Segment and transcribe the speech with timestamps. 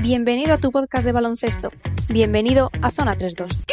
[0.00, 1.70] Bienvenido a tu podcast de baloncesto.
[2.08, 3.65] Bienvenido a Zona 32.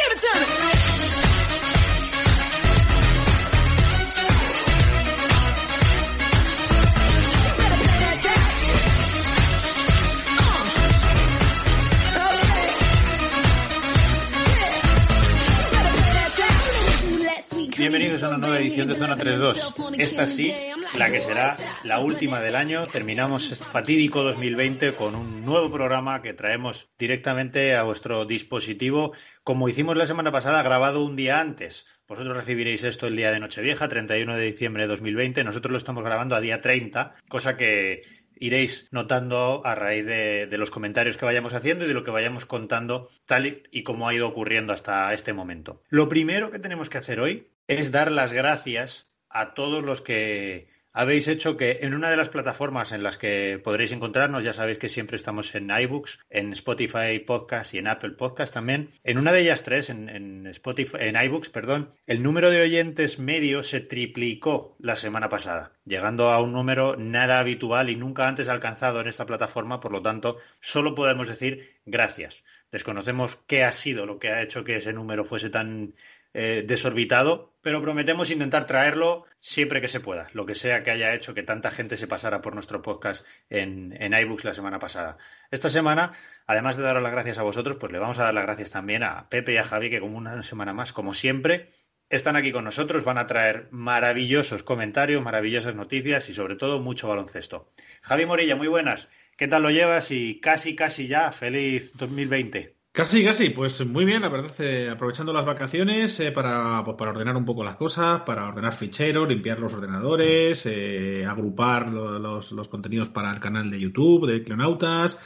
[17.84, 20.00] Bienvenidos a una nueva edición de Zona 3.2.
[20.00, 20.56] Esta sí,
[20.98, 22.88] la que será la última del año.
[22.88, 29.12] Terminamos este fatídico 2020 con un nuevo programa que traemos directamente a vuestro dispositivo,
[29.44, 31.86] como hicimos la semana pasada, grabado un día antes.
[32.08, 35.44] Vosotros recibiréis esto el día de Nochevieja, 31 de diciembre de 2020.
[35.44, 38.04] Nosotros lo estamos grabando a día 30, cosa que
[38.36, 42.46] iréis notando a raíz de, los comentarios que vayamos haciendo y de lo que vayamos
[42.46, 45.82] contando tal y, y como ha ido ocurriendo hasta este momento.
[45.90, 50.74] Lo primero que tenemos que hacer hoy es dar las gracias a todos los que
[50.94, 54.78] habéis hecho que en una de las plataformas en las que podréis encontrarnos, ya sabéis
[54.78, 58.92] que siempre estamos en iBooks, en Spotify Podcast y en Apple Podcast también.
[59.04, 63.18] En una de ellas tres, en, en Spotify, en iBooks, perdón, el número de oyentes
[63.18, 68.48] medio se triplicó la semana pasada, llegando a un número nada habitual y nunca antes
[68.48, 69.80] alcanzado en esta plataforma.
[69.80, 72.44] Por lo tanto, solo podemos decir gracias.
[72.72, 75.94] Desconocemos qué ha sido lo que ha hecho que ese número fuese tan
[76.34, 81.14] eh, desorbitado, pero prometemos intentar traerlo siempre que se pueda, lo que sea que haya
[81.14, 85.18] hecho que tanta gente se pasara por nuestro podcast en, en iBooks la semana pasada.
[85.52, 86.12] Esta semana,
[86.48, 89.04] además de daros las gracias a vosotros, pues le vamos a dar las gracias también
[89.04, 91.70] a Pepe y a Javi, que como una semana más, como siempre,
[92.10, 97.08] están aquí con nosotros, van a traer maravillosos comentarios, maravillosas noticias y sobre todo mucho
[97.08, 97.72] baloncesto.
[98.02, 99.08] Javi Morilla, muy buenas.
[99.38, 100.12] ¿Qué tal lo llevas?
[100.12, 102.83] Y casi, casi ya, feliz 2020.
[102.96, 107.10] Casi, casi, pues muy bien, la verdad, eh, aprovechando las vacaciones eh, para, pues, para
[107.10, 112.52] ordenar un poco las cosas, para ordenar ficheros, limpiar los ordenadores, eh, agrupar lo, los,
[112.52, 115.20] los, contenidos para el canal de YouTube de Cleonautas.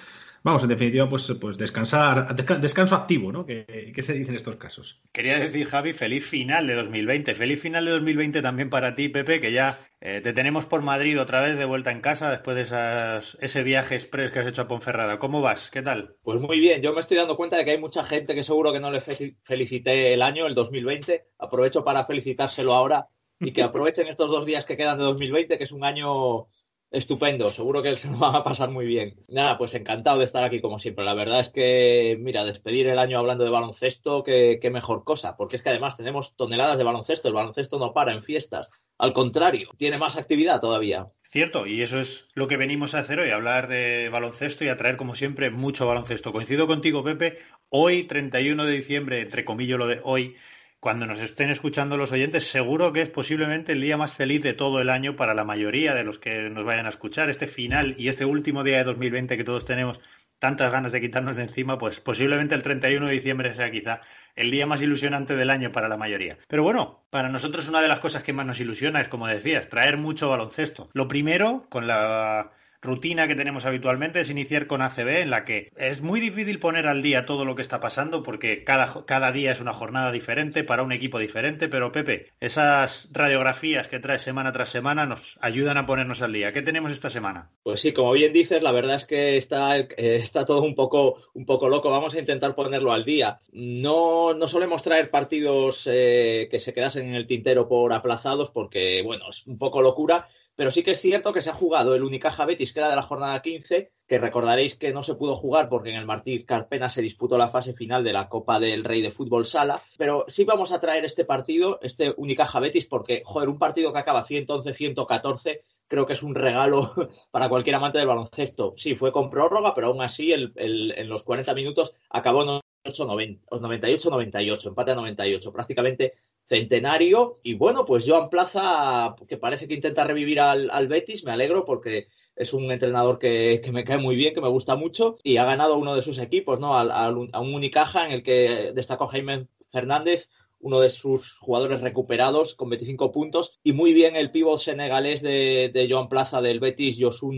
[0.47, 3.45] Vamos, en definitiva, pues, pues descansar, desca, descanso activo, ¿no?
[3.45, 5.01] ¿Qué, ¿Qué, se dice en estos casos?
[5.11, 7.35] Quería decir, Javi, feliz final de 2020.
[7.35, 11.19] Feliz final de 2020 también para ti, Pepe, que ya eh, te tenemos por Madrid
[11.19, 14.61] otra vez de vuelta en casa después de esas, ese viaje express que has hecho
[14.61, 15.19] a Ponferrada.
[15.19, 15.69] ¿Cómo vas?
[15.69, 16.15] ¿Qué tal?
[16.21, 16.81] Pues muy bien.
[16.81, 19.01] Yo me estoy dando cuenta de que hay mucha gente que seguro que no le
[19.01, 21.25] felicité el año, el 2020.
[21.39, 25.63] Aprovecho para felicitárselo ahora y que aprovechen estos dos días que quedan de 2020, que
[25.65, 26.47] es un año
[26.89, 29.15] Estupendo, seguro que se lo va a pasar muy bien.
[29.27, 31.03] Nada, pues encantado de estar aquí como siempre.
[31.03, 35.35] La verdad es que, mira, despedir el año hablando de baloncesto, qué, qué mejor cosa,
[35.35, 37.27] porque es que además tenemos toneladas de baloncesto.
[37.27, 38.69] El baloncesto no para en fiestas.
[38.97, 41.07] Al contrario, tiene más actividad todavía.
[41.23, 44.95] Cierto, y eso es lo que venimos a hacer hoy, hablar de baloncesto y atraer,
[44.95, 46.31] como siempre, mucho baloncesto.
[46.31, 47.37] Coincido contigo, Pepe.
[47.69, 50.37] Hoy, 31 de diciembre, entre comillas lo de hoy,
[50.79, 54.53] cuando nos estén escuchando los oyentes, seguro que es posiblemente el día más feliz de
[54.53, 57.29] todo el año para la mayoría de los que nos vayan a escuchar.
[57.29, 59.99] Este final y este último día de 2020 que todos tenemos
[60.39, 64.01] tantas ganas de quitarnos de encima, pues posiblemente el 31 de diciembre sea quizá
[64.35, 66.37] el día más ilusionante del año para la mayoría.
[66.47, 69.69] Pero bueno, para nosotros una de las cosas que más nos ilusiona es, como decías,
[69.69, 70.89] traer mucho baloncesto.
[70.93, 72.51] Lo primero, con la
[72.87, 76.87] rutina que tenemos habitualmente es iniciar con ACB, en la que es muy difícil poner
[76.87, 80.63] al día todo lo que está pasando porque cada, cada día es una jornada diferente
[80.63, 85.77] para un equipo diferente, pero Pepe, esas radiografías que traes semana tras semana nos ayudan
[85.77, 86.53] a ponernos al día.
[86.53, 87.51] ¿Qué tenemos esta semana?
[87.63, 91.21] Pues sí, como bien dices, la verdad es que está, eh, está todo un poco,
[91.33, 91.89] un poco loco.
[91.89, 93.39] Vamos a intentar ponerlo al día.
[93.51, 99.01] No, no solemos traer partidos eh, que se quedasen en el tintero por aplazados porque,
[99.03, 102.03] bueno, es un poco locura pero sí que es cierto que se ha jugado el
[102.03, 105.69] Unicaja Betis, que era de la jornada 15, que recordaréis que no se pudo jugar
[105.69, 109.03] porque en el Martí Carpena se disputó la fase final de la Copa del Rey
[109.03, 113.49] de Fútbol Sala, pero sí vamos a traer este partido, este Unicaja Betis, porque, joder,
[113.49, 116.93] un partido que acaba 111-114 creo que es un regalo
[117.31, 118.73] para cualquier amante del baloncesto.
[118.77, 122.43] Sí, fue con prórroga, pero aún así el, en los 40 minutos acabó
[122.83, 126.13] 98-98, empate a 98, prácticamente
[126.47, 127.39] centenario.
[127.43, 131.65] Y bueno, pues Joan Plaza, que parece que intenta revivir al, al Betis, me alegro
[131.65, 135.37] porque es un entrenador que, que, me cae muy bien, que me gusta mucho, y
[135.37, 136.77] ha ganado uno de sus equipos, ¿no?
[136.77, 140.29] Al, a un Unicaja en el que destacó Jaime Fernández,
[140.59, 145.71] uno de sus jugadores recuperados con 25 puntos, y muy bien el pívot senegalés de,
[145.73, 147.31] de Joan Plaza del Betis, Josu,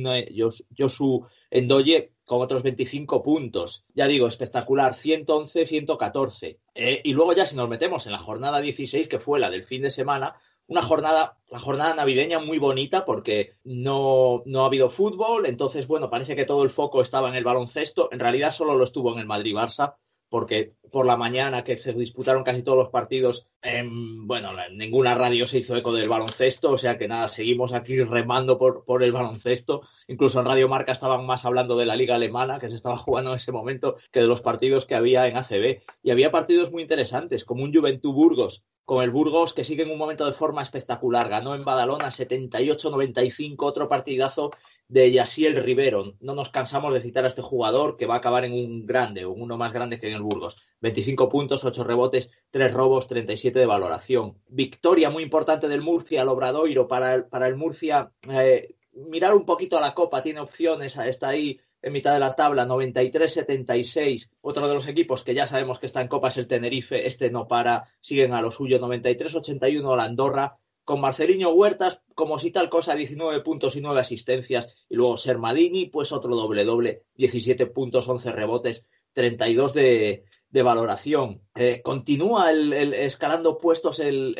[0.78, 3.86] Josu Endoye, con otros 25 puntos.
[3.96, 6.60] Ya digo, espectacular, 111-114.
[6.76, 9.64] Eh, y luego ya si nos metemos en la jornada 16, que fue la del
[9.64, 10.36] fin de semana,
[10.68, 16.12] una jornada, la jornada navideña muy bonita porque no, no ha habido fútbol, entonces, bueno,
[16.12, 19.20] parece que todo el foco estaba en el baloncesto, en realidad solo lo estuvo en
[19.20, 19.96] el Madrid-Barça,
[20.30, 23.48] porque por la mañana que se disputaron casi todos los partidos,
[23.92, 28.58] bueno, ninguna radio se hizo eco del baloncesto, o sea que nada, seguimos aquí remando
[28.58, 29.82] por, por el baloncesto.
[30.08, 33.32] Incluso en Radio Marca estaban más hablando de la liga alemana que se estaba jugando
[33.32, 35.82] en ese momento que de los partidos que había en ACB.
[36.04, 39.92] Y había partidos muy interesantes, como un Juventud Burgos, con el Burgos que sigue en
[39.92, 41.30] un momento de forma espectacular.
[41.30, 44.52] Ganó en Badalona 78-95, otro partidazo
[44.90, 46.16] de Yasiel Rivero.
[46.20, 49.26] No nos cansamos de citar a este jugador que va a acabar en un grande,
[49.26, 50.58] uno más grande que en el Burgos.
[50.82, 54.40] 25 puntos, 8 rebotes, 3 robos, 37 de valoración.
[54.48, 56.88] Victoria muy importante del Murcia, al Obradoiro.
[56.88, 61.30] Para el, para el Murcia, eh, mirar un poquito a la Copa, tiene opciones, está
[61.30, 64.32] ahí en mitad de la tabla, 93-76.
[64.42, 67.30] Otro de los equipos que ya sabemos que está en Copa es el Tenerife, este
[67.30, 72.70] no para, siguen a lo suyo, 93-81 la Andorra, con Marcelino Huertas, como si tal
[72.70, 78.10] cosa, 19 puntos y 9 asistencias, y luego Sermadini, pues otro doble doble, 17 puntos,
[78.10, 81.42] 11 rebotes, 32 de, de valoración.
[81.56, 84.36] Eh, continúa el, escalando puestos el,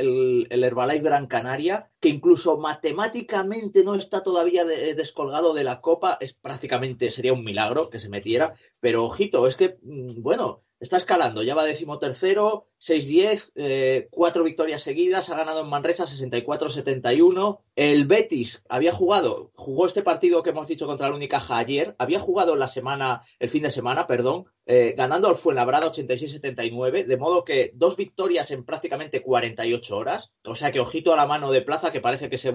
[0.50, 6.34] el, Herbalife Gran Canaria, que incluso matemáticamente no está todavía descolgado de la Copa, es
[6.34, 11.44] prácticamente sería un milagro que se metiera, pero ojito, es que, mm, bueno, Está escalando,
[11.44, 17.60] ya va decimotercero, 6-10, eh, cuatro victorias seguidas, ha ganado en Manresa 64-71.
[17.76, 22.22] El Betis había jugado, jugó este partido que hemos dicho contra el Unicaja ayer, había
[22.22, 27.44] jugado la semana, el fin de semana, perdón, eh, ganando al Fuenlabrada 86-79, de modo
[27.44, 31.62] que dos victorias en prácticamente 48 horas, o sea que ojito a la mano de
[31.62, 32.54] plaza que parece que, se,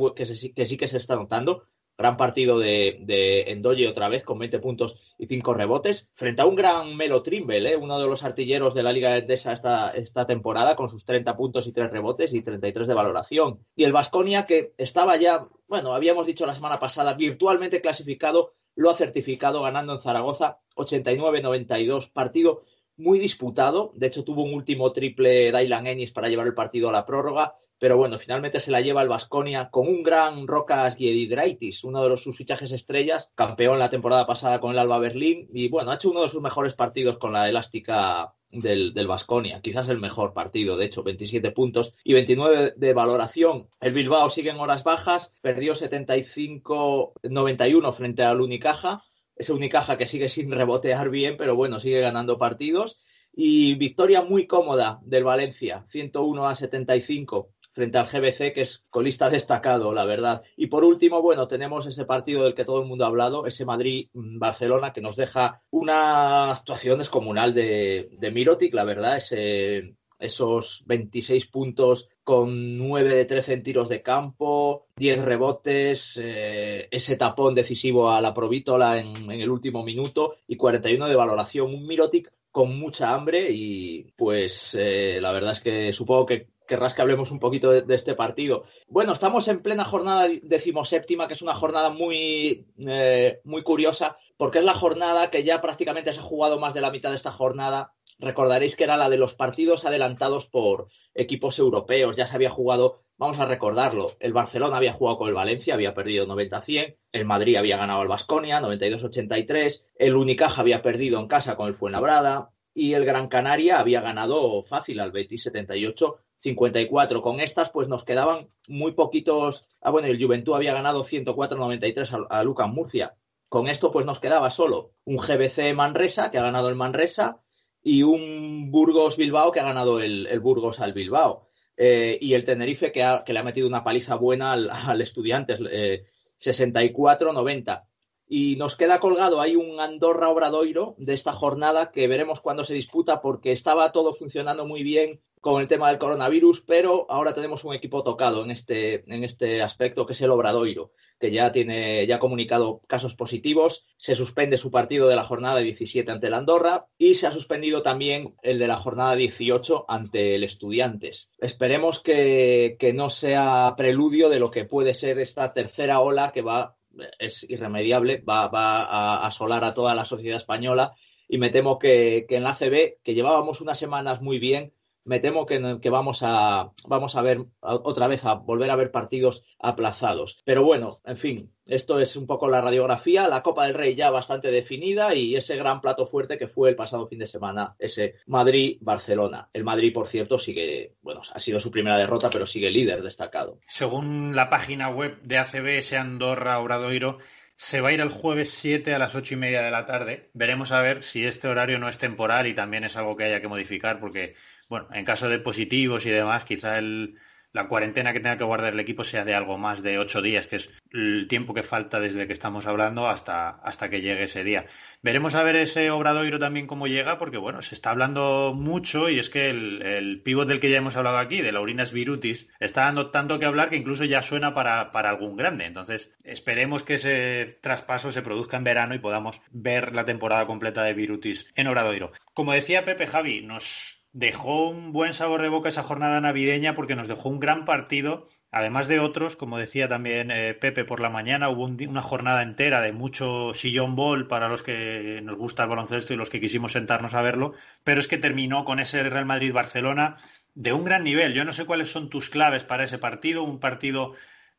[0.55, 1.65] que sí que se está notando.
[1.97, 6.09] Gran partido de, de Endoye otra vez con 20 puntos y 5 rebotes.
[6.15, 7.77] Frente a un gran Melo Trimble, ¿eh?
[7.77, 11.67] uno de los artilleros de la Liga Endesa esta, esta temporada con sus 30 puntos
[11.67, 13.61] y 3 rebotes y 33 de valoración.
[13.77, 18.91] Y el Vasconia que estaba ya, bueno, habíamos dicho la semana pasada, virtualmente clasificado, lo
[18.91, 22.11] ha certificado ganando en Zaragoza 89-92.
[22.11, 22.65] Partido
[22.97, 23.93] muy disputado.
[23.95, 27.55] De hecho, tuvo un último triple Dylan Ennis para llevar el partido a la prórroga
[27.79, 32.09] pero bueno, finalmente se la lleva el Vasconia con un gran Rocas Giedidraitis, uno de
[32.09, 35.97] los, sus fichajes estrellas, campeón la temporada pasada con el Alba Berlín y bueno, ha
[35.97, 40.77] hecho uno de sus mejores partidos con la elástica del Vasconia, quizás el mejor partido,
[40.77, 43.67] de hecho, 27 puntos y 29 de valoración.
[43.81, 49.03] El Bilbao sigue en horas bajas, perdió 75-91 frente al Unicaja,
[49.37, 53.01] ese Unicaja que sigue sin rebotear bien, pero bueno, sigue ganando partidos.
[53.37, 59.29] Y victoria muy cómoda del Valencia, 101 a 75 frente al GBC, que es colista
[59.29, 60.43] destacado, la verdad.
[60.57, 63.65] Y por último, bueno, tenemos ese partido del que todo el mundo ha hablado, ese
[63.65, 71.47] Madrid-Barcelona, que nos deja una actuación descomunal de, de Mirotic, la verdad, ese, esos 26
[71.49, 78.11] puntos con 9 de 13 en tiros de campo, 10 rebotes, eh, ese tapón decisivo
[78.11, 81.75] a la Provítola en, en, el último minuto y 41 de valoración.
[81.75, 86.95] Un Mirotic con mucha hambre y pues eh, la verdad es que supongo que querrás
[86.95, 88.65] que hablemos un poquito de, este partido.
[88.89, 94.59] Bueno, estamos en plena jornada decimoséptima, que es una jornada muy, eh, muy curiosa, porque
[94.59, 97.33] es la jornada que ya prácticamente se ha jugado más de la mitad de esta
[97.33, 97.93] jornada.
[98.19, 102.17] Recordaréis que era la de los partidos adelantados por equipos europeos.
[102.17, 105.95] Ya se había jugado, vamos a recordarlo, el Barcelona había jugado con el Valencia, había
[105.95, 111.57] perdido 90-100, el Madrid había ganado al Basconia 92-83, el Unicaja había perdido en casa
[111.57, 117.23] con el Fuenlabrada, y el Gran Canaria había ganado fácil al Betis 78 54.
[117.23, 119.67] Con estas, pues nos quedaban muy poquitos.
[119.81, 123.15] Ah, bueno, el Juventud había ganado 104-93 a, a Lucas Murcia.
[123.49, 127.41] Con esto, pues nos quedaba solo un GBC Manresa, que ha ganado el Manresa,
[127.83, 131.49] y un Burgos Bilbao, que ha ganado el, Burgos al Bilbao.
[131.77, 137.79] Eh, y el Tenerife, que, le ha metido una paliza buena al, al Estudiantes, 64-90.
[137.79, 137.83] Eh,
[138.27, 142.75] y nos queda colgado, hay un Andorra Obradoiro de esta jornada que veremos cuándo se
[142.75, 147.65] disputa porque estaba todo funcionando muy bien con el tema del coronavirus, pero ahora tenemos
[147.65, 152.07] un equipo tocado en este, en este aspecto, que es el Obradoiro, que ya tiene,
[152.07, 156.33] ya ha comunicado casos positivos, se suspende su partido de la jornada 17 ante el
[156.33, 161.29] Andorra y se ha suspendido también el de la jornada 18 ante el Estudiantes.
[161.37, 166.41] Esperemos que, que no sea preludio de lo que puede ser esta tercera ola que
[166.41, 166.79] va,
[167.19, 170.95] es irremediable, va, va a asolar a toda la sociedad española
[171.29, 174.73] y me temo que, que en la CB, que llevábamos unas semanas muy bien,
[175.05, 175.59] me temo que,
[175.91, 180.43] vamos, a, vamos a ver otra vez, a volver a ver partidos aplazados.
[180.45, 184.11] Pero bueno, en fin, esto es un poco la radiografía, la Copa del Rey ya
[184.11, 188.15] bastante definida y ese gran plato fuerte que fue el pasado fin de semana, ese
[188.27, 189.51] Madrid-Barcelona.
[189.53, 193.59] El Madrid, por cierto, sigue, bueno, ha sido su primera derrota, pero sigue líder destacado.
[193.67, 197.19] Según la página web de ACB, ese Andorra Obradoiro
[197.57, 200.31] se va a ir el jueves 7 a las ocho y media de la tarde.
[200.35, 203.41] Veremos a ver si este horario no es temporal y también es algo que haya
[203.41, 204.35] que modificar, porque,
[204.69, 207.19] bueno, en caso de positivos y demás, quizá el,
[207.55, 210.49] la cuarentena que tenga que guardar el equipo sea de algo más de ocho días,
[210.49, 214.43] que es el tiempo que falta desde que estamos hablando hasta, hasta que llegue ese
[214.43, 214.67] día.
[215.03, 219.21] Veremos a ver ese Obradoiro también cómo llega, porque bueno, se está hablando mucho y
[219.21, 222.87] es que el, el pívot del que ya hemos hablado aquí, de Laurinas Virutis, está
[222.87, 225.65] dando tanto que hablar que incluso ya suena para, para algún grande.
[225.65, 230.83] Entonces, esperemos que ese traspaso se produzca en verano y podamos ver la temporada completa
[230.83, 232.11] de Virutis en Obradoiro.
[232.33, 236.95] Como decía Pepe Javi, nos dejó un buen sabor de boca esa jornada navideña porque
[236.95, 241.11] nos dejó un gran partido, además de otros, como decía también eh, Pepe por la
[241.11, 245.69] mañana, hubo una jornada entera de mucho sillón ball para los que nos gusta el
[245.69, 249.27] baloncesto y los que quisimos sentarnos a verlo, pero es que terminó con ese Real
[249.27, 250.15] Madrid-Barcelona
[250.55, 251.35] de un gran nivel.
[251.35, 254.15] Yo no sé cuáles son tus claves para ese partido, un partido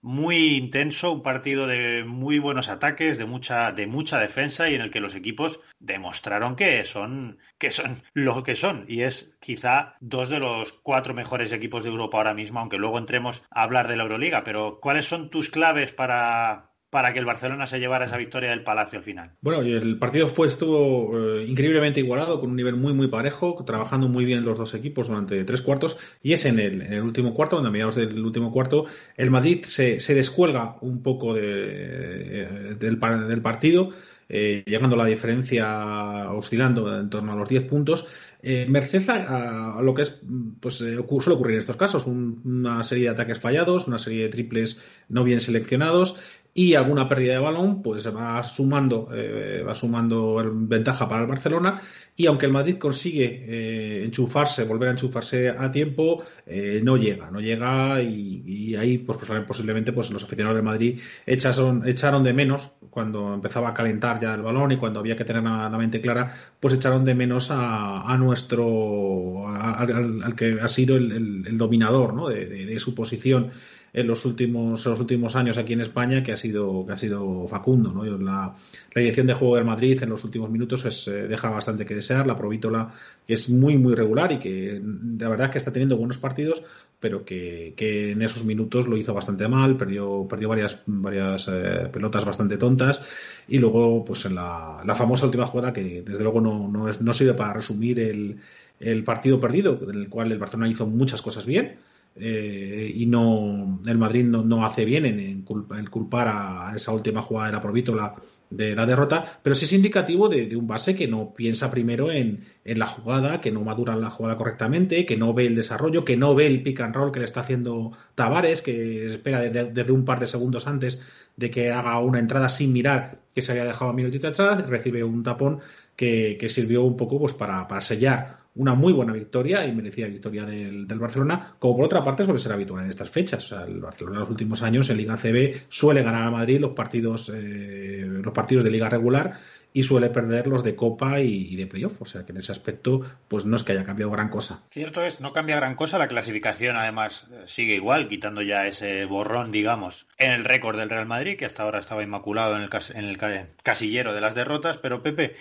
[0.06, 4.82] muy intenso, un partido de muy buenos ataques, de mucha, de mucha defensa y en
[4.82, 8.86] el que los equipos demostraron que son, que son lo que son.
[8.88, 13.00] Y es quizá dos de los cuatro mejores equipos de Europa ahora mismo, aunque luego
[13.00, 14.44] entremos a hablar de la Euroliga.
[14.44, 18.64] Pero, ¿cuáles son tus claves para, para que el Barcelona se llevara esa victoria del
[18.64, 19.32] Palacio al final.
[19.42, 24.08] Bueno, el partido fue, estuvo eh, increíblemente igualado, con un nivel muy, muy parejo, trabajando
[24.08, 27.58] muy bien los dos equipos durante tres cuartos, y es en el, en último cuarto,
[27.58, 28.86] donde a mediados del último cuarto,
[29.18, 33.90] el Madrid se, se descuelga un poco de, eh, del, del partido.
[34.28, 38.08] Eh, llegando a la diferencia oscilando en torno a los 10 puntos,
[38.42, 40.20] eh, merced a, a, lo que es,
[40.60, 44.24] pues eh, suele ocurrir en estos casos, un, una serie de ataques fallados, una serie
[44.24, 46.20] de triples no bien seleccionados
[46.58, 51.82] y alguna pérdida de balón, pues va sumando, eh, va sumando ventaja para el Barcelona.
[52.16, 57.30] Y aunque el Madrid consigue eh, enchufarse, volver a enchufarse a tiempo, eh, no llega,
[57.30, 62.78] no llega y, ahí pues, posiblemente pues, los aficionados del Madrid echaron, echaron de menos
[62.90, 66.34] cuando empezaba a calentar ya el balón y cuando había que tener la, mente clara,
[66.58, 72.30] pues echaron de menos a, a nuestro, a, al, que ha sido el, dominador ¿no?
[72.30, 73.52] de su posición
[73.96, 76.98] en los últimos, en los últimos años aquí en España, que ha sido, que ha
[76.98, 77.94] sido Facundo.
[77.94, 78.04] ¿no?
[78.04, 78.54] La,
[78.94, 81.96] la dirección de juego del Madrid en los últimos minutos es, eh, deja bastante que
[81.96, 82.28] desear.
[82.28, 82.94] La Provítola,
[83.26, 84.82] es muy, muy regular y que
[85.18, 86.62] la verdad es que está teniendo buenos partidos,
[87.00, 91.88] pero que, que, en esos minutos lo hizo bastante mal, perdió, perdió varias, varias eh,
[91.90, 93.02] pelotas bastante tontas
[93.48, 97.02] y luego pues en la, la, famosa última jugada que desde luego no, no, es,
[97.02, 98.40] no sirve para resumir el,
[98.82, 101.78] el partido perdido, en el cual el Barcelona hizo muchas cosas bien,
[102.18, 103.55] eh, y no
[103.88, 107.48] el Madrid no, no hace bien en, en, culpa, en, culpar a esa última jugada
[107.48, 108.16] de la Provítola
[108.50, 112.12] de la derrota, pero sí es indicativo de, de un base que no piensa primero
[112.12, 116.06] en, en, la jugada, que no madura la jugada correctamente, que no ve el desarrollo,
[116.06, 119.72] que no ve el pick and roll que le está haciendo Tavares, que espera desde,
[119.72, 121.02] desde un par de segundos antes
[121.36, 125.04] de que haga una entrada sin mirar que se había dejado a minutito atrás, recibe
[125.04, 125.60] un tapón
[125.96, 130.08] que, que sirvió un poco pues, para, para sellar una muy buena victoria y merecida
[130.08, 133.52] victoria del, del, Barcelona, como por otra parte suele ser habitual en estas fechas.
[133.52, 137.32] El Barcelona en los últimos años en Liga CB suele ganar a Madrid los partidos,
[137.34, 139.40] eh, los partidos de Liga regular
[139.74, 142.02] y suele perder los de Copa y, y, de Playoff.
[142.02, 144.64] O sea que en ese aspecto, pues no es que haya cambiado gran cosa.
[144.70, 145.98] Cierto es, no cambia gran cosa.
[145.98, 151.08] La clasificación, además, sigue igual, quitando ya ese borrón, digamos, en el récord del Real
[151.08, 153.18] Madrid, que hasta ahora estaba inmaculado en el, en el
[153.64, 154.78] casillero de las derrotas.
[154.78, 155.36] Pero, Pepe,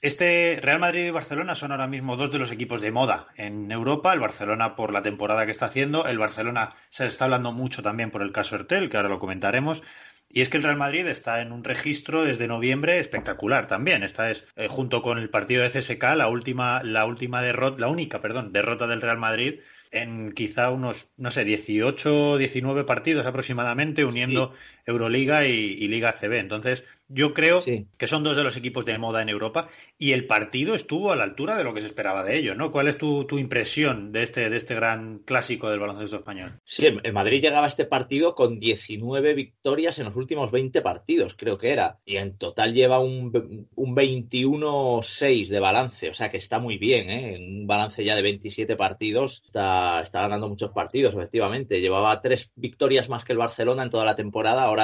[0.00, 3.72] este Real Madrid y Barcelona son ahora mismo dos de los equipos de moda en
[3.72, 4.12] Europa.
[4.12, 6.06] El Barcelona por la temporada que está haciendo.
[6.06, 9.18] El Barcelona se le está hablando mucho también por el caso Ertel, que ahora lo
[9.18, 9.82] comentaremos.
[10.30, 14.02] Y es que el Real Madrid está en un registro desde noviembre espectacular también.
[14.02, 17.88] Esta es, eh, junto con el partido de CSK, la última, la última derrota, la
[17.88, 24.04] única, perdón, derrota del Real Madrid en quizá unos, no sé, 18, 19 partidos aproximadamente,
[24.04, 24.52] uniendo.
[24.88, 26.38] Euroliga y, y, Liga CB.
[26.38, 27.86] Entonces, yo creo sí.
[27.98, 29.68] que son dos de los equipos de moda en Europa
[29.98, 32.70] y el partido estuvo a la altura de lo que se esperaba de ellos, ¿no?
[32.70, 36.60] ¿Cuál es tu, tu impresión de este, de este gran clásico del baloncesto español?
[36.64, 41.34] Sí, el Madrid llegaba a este partido con 19 victorias en los últimos 20 partidos,
[41.34, 46.38] creo que era, y en total lleva un, un 21-6 de balance, o sea que
[46.38, 47.36] está muy bien, ¿eh?
[47.36, 51.80] En un balance ya de 27 partidos, está, está ganando muchos partidos, efectivamente.
[51.80, 54.77] Llevaba tres victorias más que el Barcelona en toda la temporada, ahora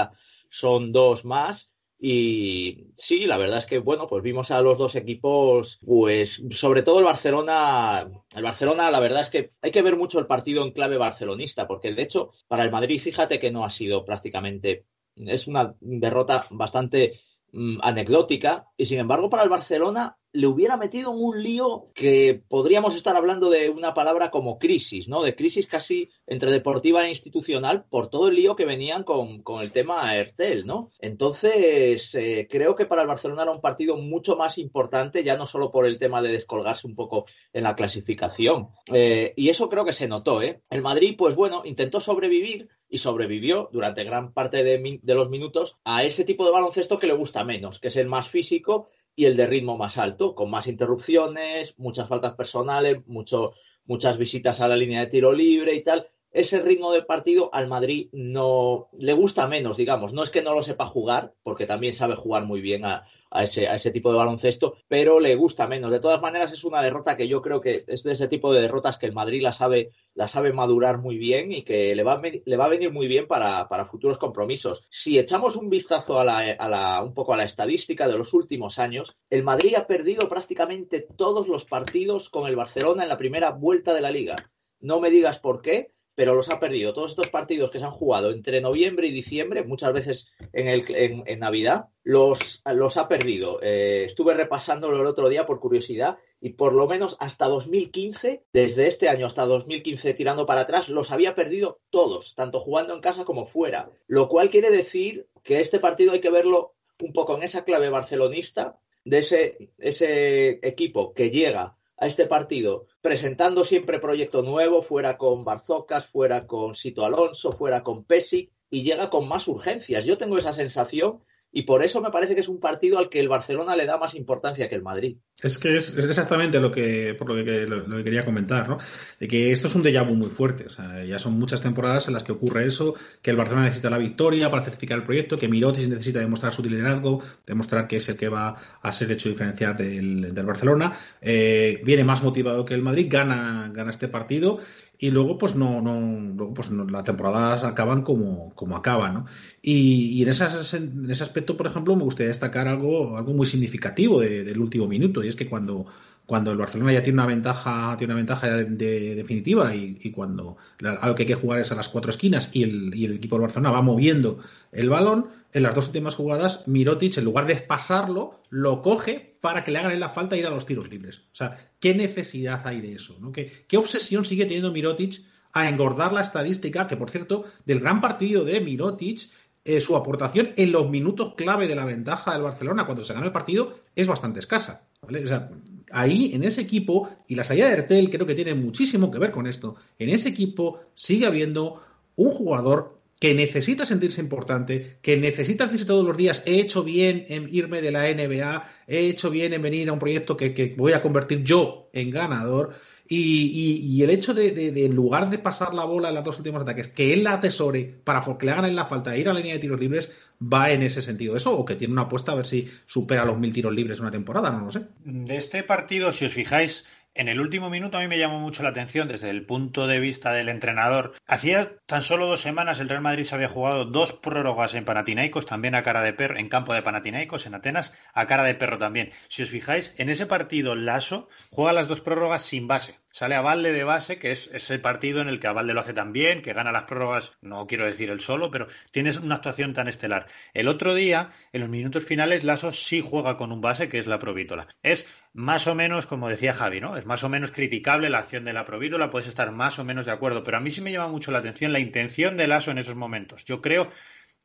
[0.48, 1.70] son dos más.
[1.98, 6.82] Y sí, la verdad es que, bueno, pues vimos a los dos equipos, pues sobre
[6.82, 10.62] todo el Barcelona, el Barcelona, la verdad es que hay que ver mucho el partido
[10.64, 14.84] en clave barcelonista, porque de hecho, para el Madrid, fíjate que no ha sido prácticamente,
[15.16, 17.20] es una derrota bastante
[17.52, 22.42] mmm, anecdótica, y sin embargo, para el Barcelona le hubiera metido en un lío que
[22.48, 25.22] podríamos estar hablando de una palabra como crisis, ¿no?
[25.22, 29.70] De crisis casi entre deportiva e institucional por todo el lío que venían con, el
[29.70, 30.90] tema Ertel, ¿no?
[30.98, 35.46] Entonces, eh, creo que para el Barcelona era un partido mucho más importante, ya no
[35.46, 38.70] solo por el tema de descolgarse un poco en la clasificación.
[38.92, 40.62] Eh, y eso creo que se notó, ¿eh?
[40.68, 45.76] El Madrid, pues bueno, intentó sobrevivir y sobrevivió durante gran parte de, de los minutos
[45.84, 49.26] a ese tipo de baloncesto que le gusta menos, que es el más físico y
[49.26, 53.52] el de ritmo más alto, con más interrupciones, muchas faltas personales, mucho,
[53.86, 56.08] muchas visitas a la línea de tiro libre y tal.
[56.30, 60.12] Ese ritmo del partido al Madrid no le gusta menos, digamos.
[60.12, 63.42] No es que no lo sepa jugar, porque también sabe jugar muy bien a, a
[63.42, 65.90] ese, a ese tipo de baloncesto, pero le gusta menos.
[65.90, 68.62] De todas maneras, es una derrota que yo creo que es de ese tipo de
[68.62, 72.14] derrotas que el Madrid la sabe, la sabe madurar muy bien y que le va
[72.14, 74.84] a, le va a venir muy bien para, para, futuros compromisos.
[74.88, 78.32] Si echamos un vistazo a la, a la, un poco a la estadística de los
[78.32, 83.18] últimos años, el Madrid ha perdido prácticamente todos los partidos con el Barcelona en la
[83.18, 84.50] primera vuelta de la liga.
[84.78, 86.92] No me digas por qué, pero los ha perdido.
[86.92, 90.84] Todos estos partidos que se han jugado entre noviembre y diciembre, muchas veces en, el,
[90.94, 93.60] en, Navidad, los, ha perdido.
[93.62, 98.86] Eh, estuve repasándolo el otro día por curiosidad y por lo menos hasta 2015, desde
[98.86, 103.24] este año hasta 2015 tirando para atrás, los había perdido todos, tanto jugando en casa
[103.24, 103.90] como fuera.
[104.06, 107.88] Lo cual quiere decir que este partido hay que verlo un poco en esa clave
[107.88, 115.44] barcelonista de ese equipo que llega a este partido presentando siempre proyecto nuevo, fuera con
[115.44, 120.04] Barzocas, fuera con Sito Alonso, fuera con Pesic y llega con más urgencias.
[120.04, 121.22] Yo tengo esa sensación
[121.56, 123.96] y por eso me parece que es un partido al que el Barcelona le da
[123.96, 125.18] más importancia que el Madrid.
[125.40, 128.78] Es que es, exactamente lo que, por lo que, lo, que quería comentar, ¿no?
[129.20, 130.66] De que esto es un déjà vu muy fuerte.
[131.06, 134.50] Ya son muchas temporadas en las que ocurre eso, que el Barcelona necesita la victoria
[134.50, 138.28] para certificar el proyecto, que Mirotis necesita demostrar su liderazgo, demostrar que es el que
[138.28, 140.92] va a ser hecho diferenciar del, del Barcelona.
[141.20, 144.58] Eh, viene más motivado que el Madrid, gana, gana este partido
[144.98, 149.26] y luego pues no, no pues no, las temporadas acaban como, como acaban, ¿no?
[149.62, 154.20] Y, en, esas, en, ese aspecto, por ejemplo, me gustaría destacar algo, algo muy significativo
[154.20, 155.86] del último minuto, y es que cuando,
[156.26, 160.56] cuando el Barcelona ya tiene una ventaja, tiene una ventaja de, definitiva y, y, cuando
[161.00, 163.36] algo que hay que jugar es a las cuatro esquinas y el, y el equipo
[163.36, 164.38] del Barcelona va moviendo
[164.72, 169.62] el balón, en las dos últimas jugadas, Mirotic, en lugar de pasarlo, lo coge para
[169.62, 171.18] que le hagan la falta ir a los tiros libres.
[171.18, 173.18] O sea, ¿qué necesidad hay de eso?
[173.20, 173.30] ¿no?
[173.30, 175.20] ¿Qué, ¿Qué, obsesión sigue teniendo Mirotic
[175.52, 176.86] a engordar la estadística?
[176.86, 179.28] Que, por cierto, del gran partido de Mirotic,
[179.66, 183.26] eh, su aportación en los minutos clave de la ventaja del Barcelona cuando se gana
[183.26, 184.86] el partido es bastante escasa.
[185.02, 185.50] O sea,
[185.90, 189.30] ahí, en ese equipo, y la salida de Ertel creo que tiene muchísimo que ver
[189.30, 191.82] con esto, en ese equipo sigue habiendo
[192.16, 197.24] un jugador que necesita sentirse importante, que necesita decirse todos los días, he hecho bien
[197.30, 200.92] en irme de la NBA, he hecho bien en venir a un proyecto que, voy
[200.92, 202.74] a convertir yo en ganador.
[203.08, 206.88] Y, el hecho de, en lugar de pasar la bola en los dos últimos ataques,
[206.88, 209.38] que él la atesore para que le hagan en la falta de ir a la
[209.38, 211.34] línea de tiros libres, va en ese sentido.
[211.34, 214.10] Eso, o que tiene una apuesta a ver si supera los mil tiros libres una
[214.10, 214.82] temporada, no lo sé.
[215.02, 218.62] De este partido, si os fijáis, en el último minuto a mí me llamó mucho
[218.62, 221.14] la atención desde el punto de vista del entrenador.
[221.26, 225.46] Hacía tan solo dos semanas el Real Madrid se había jugado dos prórrogas en Panathinaikos,
[225.46, 228.78] también a cara de perro, en campo de Panathinaikos, en Atenas, a cara de perro
[228.78, 229.12] también.
[229.28, 232.98] Si os fijáis, en ese partido Lasso juega las dos prórrogas sin base.
[233.14, 235.78] Sale a Valde de base, que es ese partido en el que a Valde lo
[235.78, 239.36] hace tan bien, que gana las prórrogas, no quiero decir el solo, pero tienes una
[239.36, 240.26] actuación tan estelar.
[240.52, 244.08] El otro día, en los minutos finales, Lasso sí juega con un base, que es
[244.08, 244.66] la Provítola.
[244.82, 246.96] Es más o menos, como decía Javi, ¿no?
[246.96, 250.06] Es más o menos criticable la acción de la Provítola, puedes estar más o menos
[250.06, 252.70] de acuerdo, pero a mí sí me llama mucho la atención la intención de Lasso
[252.70, 253.44] en esos momentos.
[253.44, 253.90] Yo creo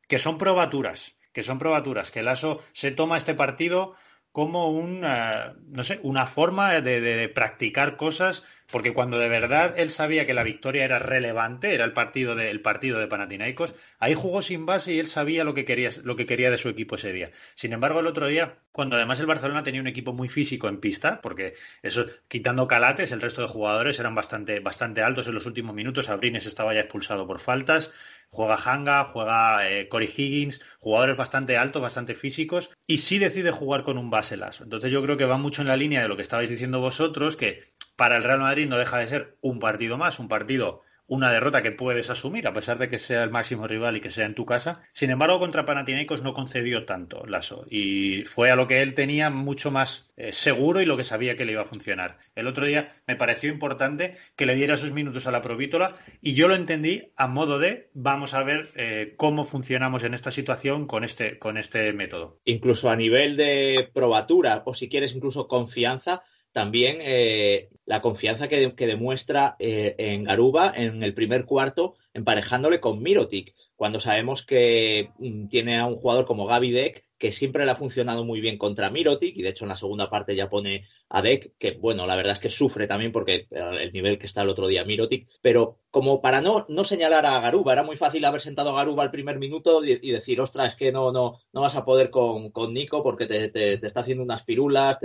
[0.08, 3.94] que son probaturas, que son probaturas, que Lasso se toma este partido
[4.32, 9.90] como un, eh, no sé, una forma de practicar cosas porque cuando de verdad él
[9.90, 14.42] sabía que la victoria era relevante, era el partido de, partido de Panathinaikos, ahí jugó
[14.42, 17.12] sin base y él sabía lo que, quería, lo que quería de su equipo ese
[17.12, 17.30] día.
[17.54, 20.80] Sin embargo, el otro día, cuando además el Barcelona tenía un equipo muy físico en
[20.80, 25.46] pista, porque eso, quitando Calates, el resto de jugadores eran bastante, bastante altos en los
[25.46, 27.90] últimos minutos, Abrines estaba ya expulsado por faltas,
[28.30, 33.82] juega Hanga, juega eh, Corey Higgins, jugadores bastante altos, bastante físicos, y sí decide jugar
[33.82, 34.36] con un base.
[34.60, 37.36] Entonces yo creo que va mucho en la línea de lo que estabais diciendo vosotros,
[37.36, 41.32] que para el Real Madrid no deja de ser un partido más, un partido una
[41.32, 44.26] derrota que puedes asumir, a pesar de que sea el máximo rival y que sea
[44.26, 44.82] en tu casa.
[44.92, 49.28] Sin embargo, contra Panathinaikos no concedió tanto Lasso y fue a lo que él tenía
[49.28, 52.18] mucho más eh, seguro y lo que sabía que le iba a funcionar.
[52.36, 56.34] El otro día me pareció importante que le diera sus minutos a la provítola y
[56.34, 60.86] yo lo entendí a modo de vamos a ver eh, cómo funcionamos en esta situación
[60.86, 62.38] con este, con este método.
[62.44, 68.72] Incluso a nivel de probatura o si quieres incluso confianza, también eh, la confianza que,
[68.76, 75.48] demuestra eh, en Garuba en el primer cuarto, emparejándole con Mirotic, cuando sabemos que mm,
[75.48, 78.90] tiene a un jugador como Gaby Deck, que siempre le ha funcionado muy bien contra
[78.90, 82.34] Mirotic, y de hecho en la segunda parte ya pone a que bueno, la verdad
[82.34, 86.22] es que sufre también porque el nivel que está el otro día Mirotic, pero como
[86.22, 89.38] para no, no señalar a Garuba, era muy fácil haber sentado a Garuba al primer
[89.38, 93.02] minuto y, decir, ostras, es que no, no, no vas a poder con, con Nico
[93.02, 94.98] porque te, está haciendo unas pirulas,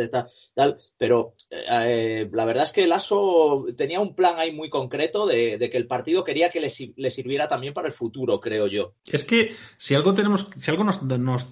[0.54, 5.58] tal, pero eh, la verdad es que Lasso tenía un plan ahí muy concreto de,
[5.72, 6.70] que el partido quería que le,
[7.10, 8.94] sirviera también para el futuro, creo yo.
[9.12, 11.02] Es que si algo tenemos, si algo nos,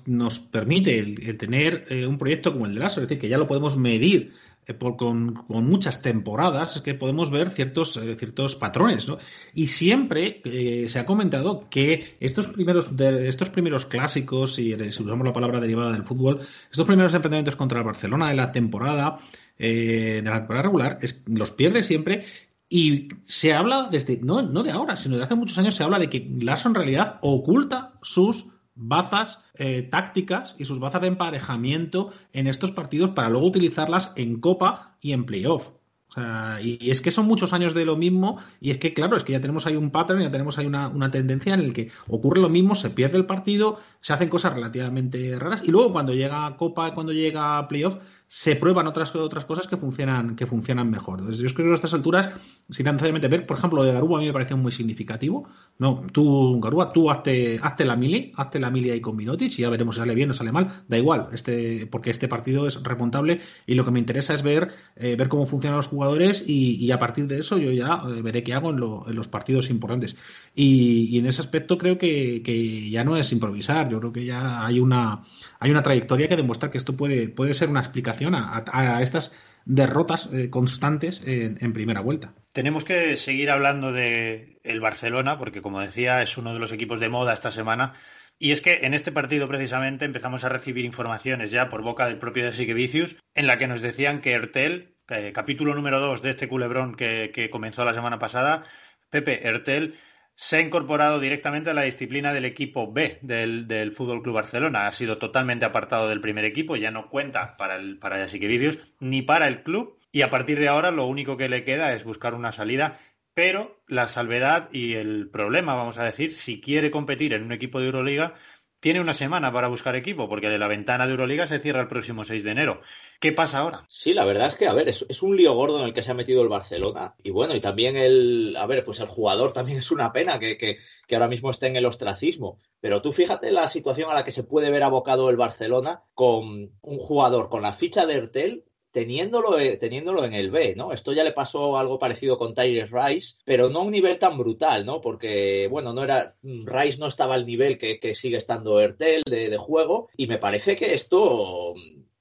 [0.06, 3.40] nos, permite el, tener eh, un proyecto como el de Lasso, es decir, que ya
[3.40, 4.32] lo podemos medir
[4.68, 9.18] eh, con, muchas temporadas es que podemos ver ciertos, eh, ciertos patrones, ¿no?
[9.54, 15.26] Y siempre eh, se ha comentado que estos primeros, estos primeros clásicos, y si usamos
[15.26, 19.18] la palabra derivada del fútbol, estos primeros enfrentamientos contra el Barcelona de la temporada,
[19.58, 22.26] de la temporada regular, es, los pierde siempre
[22.70, 26.00] y se habla desde, no, no de ahora, sino de hace muchos años, se habla
[26.00, 32.12] de que Lasso en realidad oculta sus bazas eh, tácticas y sus bazas de emparejamiento
[32.32, 35.70] en estos partidos para luego utilizarlas en Copa y en Playoff.
[36.08, 39.18] O sea, y, es que son muchos años de lo mismo, y es que, claro,
[39.18, 41.74] es que ya tenemos ahí un pattern, ya tenemos ahí una, una, tendencia en el
[41.74, 45.92] que ocurre lo mismo, se pierde el partido, se hacen cosas relativamente raras, y luego
[45.92, 47.98] cuando llega Copa cuando llega Playoff,
[48.36, 51.20] se prueban otras, otras cosas que funcionan, que funcionan mejor.
[51.20, 52.32] Entonces, yo creo que a estas alturas,
[52.68, 55.48] sin necesariamente ver, por ejemplo, lo de Garuba a mí me parece muy significativo.
[55.78, 59.62] No, tú, Garuba, tú hazte, hazte la mili, hazte la mili ahí con Minotic y
[59.62, 60.68] ya veremos si sale bien o sale mal.
[60.88, 64.70] Da igual, este, porque este partido es remontable y lo que me interesa es ver,
[64.96, 68.42] eh, ver cómo funcionan los jugadores y, a partir de eso yo ya eh, veré
[68.42, 70.16] qué hago en, los partidos importantes.
[70.56, 74.66] Y, en ese aspecto creo que, que, ya no es improvisar, yo creo que ya
[74.66, 75.24] hay una,
[75.60, 80.30] hay una trayectoria que demuestra que esto puede, puede ser una explicación a, estas derrotas
[80.34, 82.34] eh, constantes en, primera vuelta.
[82.52, 87.00] Tenemos que seguir hablando de el Barcelona, porque como decía, es uno de los equipos
[87.00, 87.94] de moda esta semana.
[88.40, 92.18] Y es que en este partido precisamente empezamos a recibir informaciones ya por boca del
[92.18, 94.96] propio de Vicius, en la que nos decían que Ertel,
[95.34, 98.64] capítulo número 2 de este culebrón que, que comenzó la semana pasada,
[99.10, 99.96] Pepe, Ertel
[100.44, 104.88] se ha incorporado directamente a la disciplina del equipo B del, del Fútbol Club Barcelona.
[104.88, 109.22] Ha sido totalmente apartado del primer equipo, ya no cuenta para el para Vídeos ni
[109.22, 109.98] para el club.
[110.12, 113.00] Y a partir de ahora lo único que le queda es buscar una salida.
[113.34, 117.80] Pero la salvedad y el problema, vamos a decir, si quiere competir en un equipo
[117.80, 118.36] de Euroliga,
[118.84, 122.26] tiene una semana para buscar equipo, porque la ventana de Euroliga se cierra el próximo
[122.26, 122.82] 6 de enero.
[123.22, 123.86] ¿Qué pasa ahora?
[123.88, 126.12] Sí, la verdad es que, a ver, es, un lío gordo en el que se
[126.12, 127.16] ha metido el Barcelona.
[127.24, 130.58] Y bueno, y también el, a ver, pues el jugador también es una pena que,
[130.58, 132.60] que, que ahora mismo esté en el ostracismo.
[132.82, 136.74] Pero tú fíjate la situación a la que se puede ver abocado el Barcelona con
[136.82, 140.94] un jugador con la ficha de Ertel teniéndolo, eh, teniéndolo en el B, ¿no?
[140.94, 144.38] Esto ya le pasó algo parecido con Tyrese Rice, pero no a un nivel tan
[144.38, 145.02] brutal, ¿no?
[145.02, 149.58] Porque, bueno, no era, Rice no estaba al nivel que, sigue estando Ertel de, de
[149.58, 151.74] juego, y me parece que esto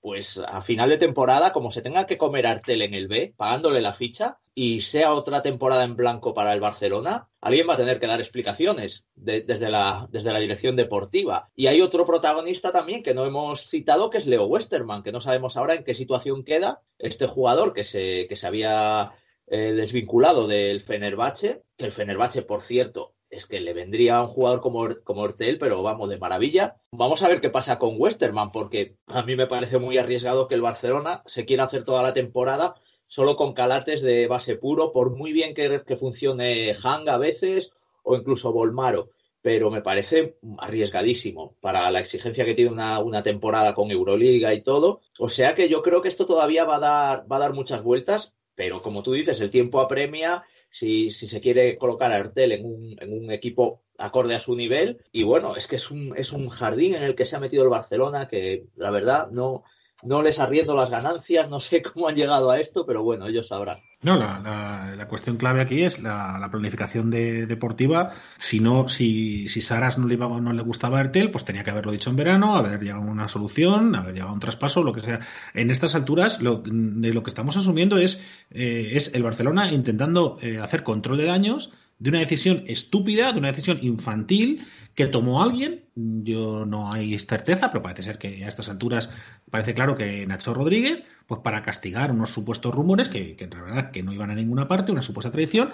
[0.02, 3.80] pues a final de temporada, como se tenga que comer Artel en el B, pagándole
[3.80, 8.00] la ficha, y sea otra temporada en blanco para el Barcelona, alguien va a tener
[8.00, 11.48] que dar explicaciones desde, la, desde la dirección deportiva.
[11.54, 15.20] Y hay otro protagonista también que no hemos citado, que es Leo Westerman, que no
[15.20, 19.12] sabemos ahora en qué situación queda este jugador que se, que se había
[19.46, 24.28] eh, desvinculado del Fenerbahce, que el Fenerbahce, por cierto, es que le vendría a un
[24.28, 26.76] jugador como, como Ortel, pero vamos, de maravilla.
[26.92, 30.54] Vamos a ver qué pasa con Westerman, porque a mí me parece muy arriesgado que
[30.54, 32.74] el Barcelona se quiera hacer toda la temporada
[33.06, 37.72] solo con calates de base puro, por muy bien que, que funcione Hang a veces
[38.02, 39.08] o incluso Volmaro.
[39.40, 44.62] Pero me parece arriesgadísimo para la exigencia que tiene una, una, temporada con Euroliga y
[44.62, 45.00] todo.
[45.18, 47.82] O sea que yo creo que esto todavía va a dar, va a dar muchas
[47.82, 52.52] vueltas, pero como tú dices, el tiempo apremia si, si se quiere colocar a Artel
[52.52, 55.04] en un, en un equipo acorde a su nivel.
[55.12, 57.62] Y bueno, es que es un, es un jardín en el que se ha metido
[57.62, 59.64] el Barcelona que la verdad no,
[60.02, 63.48] no les arriendo las ganancias, no sé cómo han llegado a esto, pero bueno, ellos
[63.48, 63.78] sabrán.
[64.02, 68.10] No, la, la, cuestión clave aquí es la, planificación de, deportiva.
[68.36, 71.70] Si no, si, si Saras no le, iba, no le gustaba Ertel, pues tenía que
[71.70, 74.92] haberlo dicho en verano, haber llegado a una solución, haber llegado a un traspaso, lo
[74.92, 75.20] que sea.
[75.54, 80.36] En estas alturas, lo, de lo que estamos asumiendo es, eh, es el Barcelona intentando
[80.42, 81.70] eh, hacer control de daños
[82.02, 85.84] de una decisión estúpida, de una decisión infantil que tomó alguien.
[85.94, 89.08] Yo no hay certeza, pero parece ser que a estas alturas
[89.50, 93.92] parece claro que Nacho Rodríguez, pues para castigar unos supuestos rumores que, que en realidad
[93.92, 95.70] que no iban a ninguna parte, una supuesta traición,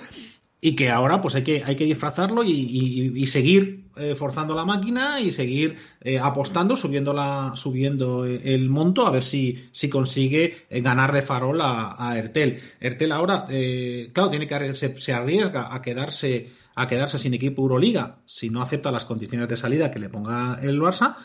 [0.61, 5.21] y que ahora pues hay que, hay que disfrazarlo y, seguir eh, forzando la máquina
[5.21, 10.81] y seguir eh, apostando, subiendo, la, subiendo el monto a ver si, si consigue eh,
[10.81, 12.61] ganar de farol a, a Ertel.
[12.81, 13.47] Ertel ahora,
[14.13, 18.63] claro, tiene que se, se, arriesga a quedarse, a quedarse sin equipo Euroliga si no
[18.63, 21.17] acepta las condiciones de salida que le ponga el Barça.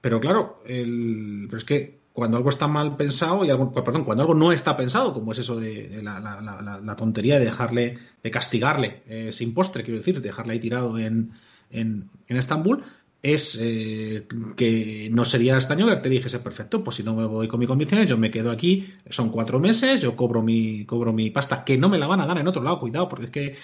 [0.00, 4.22] Pero claro, el, pero es que cuando algo está mal pensado y algo, perdón, cuando
[4.22, 9.32] algo no está pensado, como es eso de, la, tontería de dejarle, de castigarle eh,
[9.32, 11.32] sin postre, quiero decir, dejarle ahí tirado en,
[11.70, 12.82] en, en Estambul,
[13.22, 17.48] es eh, que no sería extraño que te dijese perfecto, pues si no me voy
[17.48, 21.30] con mis condiciones, yo me quedo aquí, son cuatro meses, yo cobro mi, cobro mi
[21.30, 23.56] pasta, que no me la van a dar en otro lado, cuidado, porque es que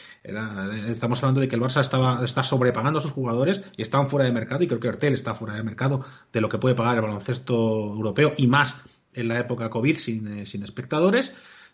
[0.88, 4.26] estamos hablando de que el Barça estaba, está sobrepagando a sus jugadores y estaban fuera
[4.26, 6.96] de mercado, y creo que Artel está fuera de mercado de lo que puede pagar
[6.96, 8.82] el baloncesto europeo y más
[9.14, 11.32] en la época COVID sin, eh, sin espectadores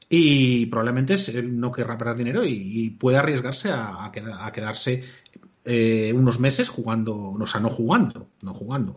[0.09, 5.03] y probablemente no querrá perder dinero y, puede arriesgarse a, a, quedarse
[5.65, 8.97] eh, unos meses jugando, o sea, no jugando, no jugando.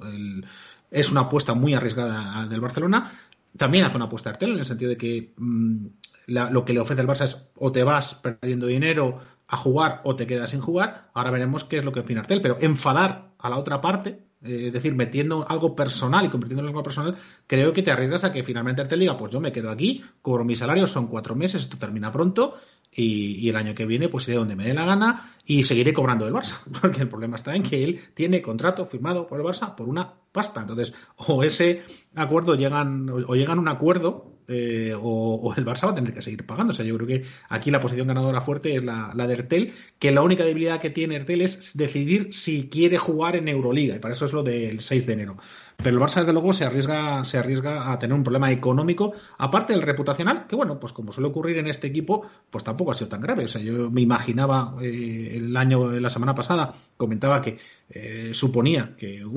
[0.91, 3.12] es una apuesta muy arriesgada del Barcelona.
[3.58, 5.86] También hace una apuesta Artel en el sentido de que mm,
[6.28, 10.15] lo que le ofrece el Barça es o te vas perdiendo dinero a jugar o
[10.15, 11.10] te quedas sin jugar.
[11.13, 14.68] Ahora veremos qué es lo que opina Artel, pero enfadar a la otra parte, eh,
[14.68, 18.32] es decir, metiendo algo personal y convirtiéndolo en algo personal, creo que te arriesgas a
[18.32, 21.64] que finalmente Artel diga, pues yo me quedo aquí, cobro mi salario, son cuatro meses,
[21.64, 22.56] esto termina pronto
[22.92, 26.26] y, el año que viene pues iré donde me dé la gana y seguiré cobrando
[26.26, 29.76] del Barça, porque el problema está en que él tiene contrato firmado por el Barça
[29.76, 30.62] por una pasta.
[30.62, 31.84] Entonces, o ese
[32.16, 36.22] acuerdo llegan, o llegan a un acuerdo eh, o, el Barça va a tener que
[36.22, 36.72] seguir pagando.
[36.72, 40.12] O sea, yo creo que aquí la posición ganadora fuerte es la, de Ertel, que
[40.12, 44.14] la única debilidad que tiene Ertel es decidir si quiere jugar en Euroliga, y para
[44.14, 45.38] eso es lo del 6 de enero.
[45.78, 49.74] Pero el Barça, desde luego, se arriesga, se arriesga a tener un problema económico, aparte
[49.74, 53.10] del reputacional, que bueno, pues como suele ocurrir en este equipo, pues tampoco ha sido
[53.10, 53.46] tan grave.
[53.46, 57.58] O sea, yo me imaginaba eh, el año, la semana pasada, comentaba que
[57.90, 59.28] eh, suponía que en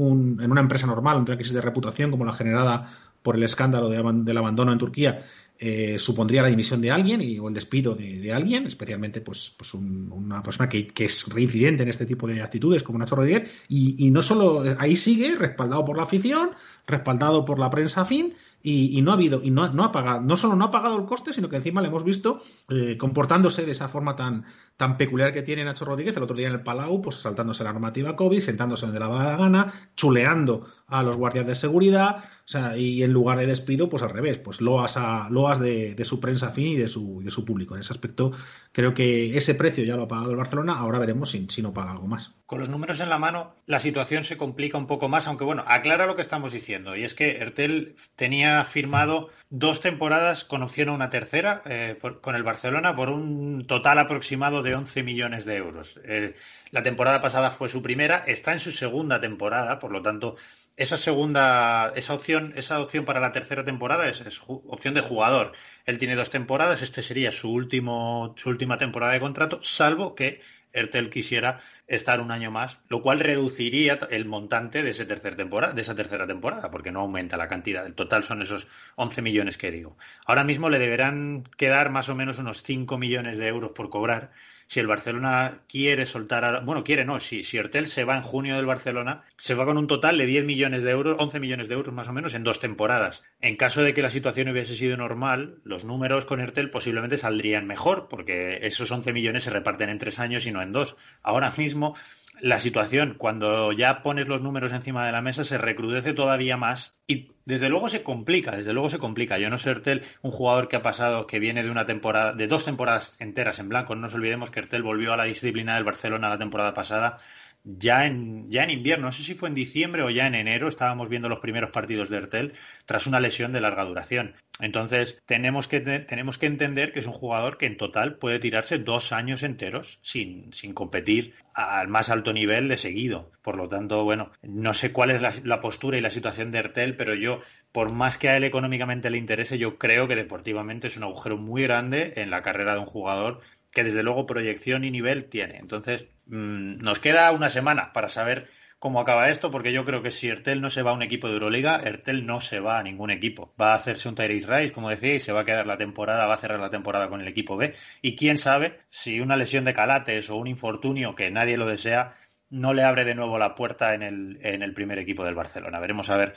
[0.51, 2.91] una empresa normal, una crisis de reputación como la generada
[3.23, 5.25] por el escándalo del abandono en Turquía
[5.61, 9.75] eh, supondría la dimisión de alguien y, o el despido de, alguien, especialmente pues, pues
[9.75, 14.13] una persona que, es reincidente en este tipo de actitudes como Nacho Rodríguez, y, y
[14.13, 16.51] no solo ahí sigue, respaldado por la afición,
[16.87, 20.37] respaldado por la prensa fin, y, no ha habido, y no, no, ha pagado, no
[20.37, 23.73] solo no ha pagado el coste, sino que encima le hemos visto eh, comportándose de
[23.73, 24.45] esa forma tan,
[24.77, 27.73] tan peculiar que tiene Nacho Rodríguez el otro día en el Palau, pues saltándose la
[27.73, 33.03] normativa COVID, sentándose donde la gana, chuleando a los guardias de seguridad, o sea, y
[33.03, 36.69] en lugar de despido, pues al revés, pues loas, a, loas de, su prensa fin
[36.69, 37.75] y de su, de su público.
[37.75, 38.33] En ese aspecto,
[38.73, 41.75] creo que ese precio ya lo ha pagado el Barcelona, ahora veremos si, si no
[41.75, 42.33] paga algo más.
[42.47, 45.63] Con los números en la mano, la situación se complica un poco más, aunque bueno,
[45.67, 50.89] aclara lo que estamos diciendo, y es que Ertel tenía firmado dos temporadas con opción
[50.89, 55.57] a una tercera eh, con el Barcelona por un total aproximado de 11 millones de
[55.57, 56.01] euros.
[56.05, 56.35] Eh,
[56.71, 60.37] la temporada pasada fue su primera, está en su segunda temporada, por lo tanto,
[60.77, 65.53] esa segunda, esa opción, esa opción para la tercera temporada es, opción de jugador.
[65.87, 70.41] Él tiene dos temporadas, este sería su último, su última temporada de contrato, salvo que
[70.73, 76.71] Ertel quisiera estar un año más, lo cual reduciría el montante de, esa tercera temporada,
[76.71, 77.87] porque no aumenta la cantidad.
[77.87, 79.97] El total son esos 11 millones que digo.
[80.27, 84.31] Ahora mismo le deberán quedar más o menos unos 5 millones de euros por cobrar
[84.69, 88.55] si el Barcelona quiere soltar, bueno, quiere no, si, si Hortel se va en junio
[88.55, 91.75] del Barcelona, se va con un total de 10 millones de euros, 11 millones de
[91.75, 93.25] euros más o menos en dos temporadas.
[93.41, 97.67] En caso de que la situación hubiese sido normal, los números con Ertel posiblemente saldrían
[97.67, 100.97] mejor, porque esos 11 millones se reparten en tres años y no en dos.
[101.23, 101.95] Ahora mismo
[102.41, 106.99] la situación, cuando ya pones los números encima de la mesa, se recrudece todavía más
[107.07, 109.39] y desde luego se complica, desde luego se complica.
[109.39, 112.47] Yo no sé Ertel, un jugador que ha pasado, que viene de una temporada, de
[112.47, 113.95] dos temporadas enteras en blanco.
[113.95, 117.19] No nos olvidemos que Ertel volvió a la disciplina del Barcelona la temporada pasada
[117.65, 120.69] ya en, ya en invierno, no sé si fue en diciembre o ya en enero,
[120.69, 122.53] estábamos viendo los primeros partidos de Ertel
[122.87, 124.35] tras una lesión de larga duración.
[124.61, 128.79] Entonces, tenemos que, tenemos que entender que es un jugador que en total puede tirarse
[128.79, 133.31] dos años enteros sin, sin competir al más alto nivel de seguido.
[133.43, 136.59] Por lo tanto, bueno, no sé cuál es la, la postura y la situación de
[136.59, 137.41] Ertel, pero yo,
[137.71, 141.37] por más que a él económicamente le interese, yo creo que deportivamente es un agujero
[141.37, 143.41] muy grande en la carrera de un jugador
[143.79, 145.57] que desde luego proyección y nivel tiene.
[145.59, 148.49] Entonces, mm, nos queda una semana para saber
[148.81, 151.29] cómo acaba esto, porque yo creo que si Ertel no se va a un equipo
[151.29, 153.55] de Euroliga, Ertel no se va a ningún equipo.
[153.61, 156.27] Va a hacerse un Tyrese Rice, como decía, y se va a quedar la temporada,
[156.27, 157.73] va a cerrar la temporada con el equipo B.
[158.03, 162.17] Y quién sabe si una lesión de calates o un infortunio que nadie lo desea
[162.51, 165.79] no le abre de nuevo la puerta en el, en el primer equipo del Barcelona.
[165.79, 166.35] Veremos a ver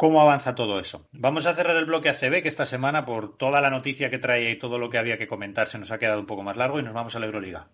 [0.00, 1.06] cómo avanza todo eso.
[1.12, 4.50] Vamos a cerrar el bloque ACB, que esta semana, por toda la noticia que traía
[4.50, 6.80] y todo lo que había que comentar, se nos ha quedado un poco más largo
[6.80, 7.68] y nos vamos a la Euroliga.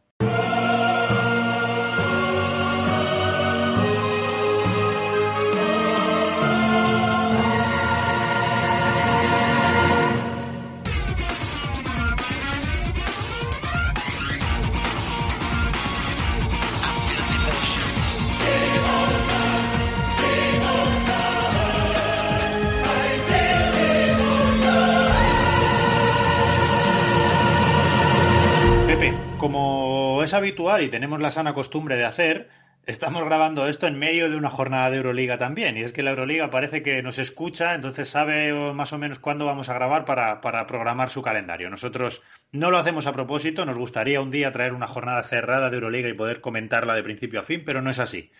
[29.38, 32.48] Como es habitual y tenemos la sana costumbre de hacer,
[32.86, 35.76] estamos grabando esto en medio de una jornada de Euroliga también.
[35.76, 39.44] Y es que la Euroliga parece que nos escucha, entonces sabe más o menos cuándo
[39.44, 41.68] vamos a grabar para, para programar su calendario.
[41.68, 42.22] Nosotros
[42.52, 46.08] no lo hacemos a propósito, nos gustaría un día traer una jornada cerrada de Euroliga
[46.08, 48.30] y poder comentarla de principio a fin, pero no es así.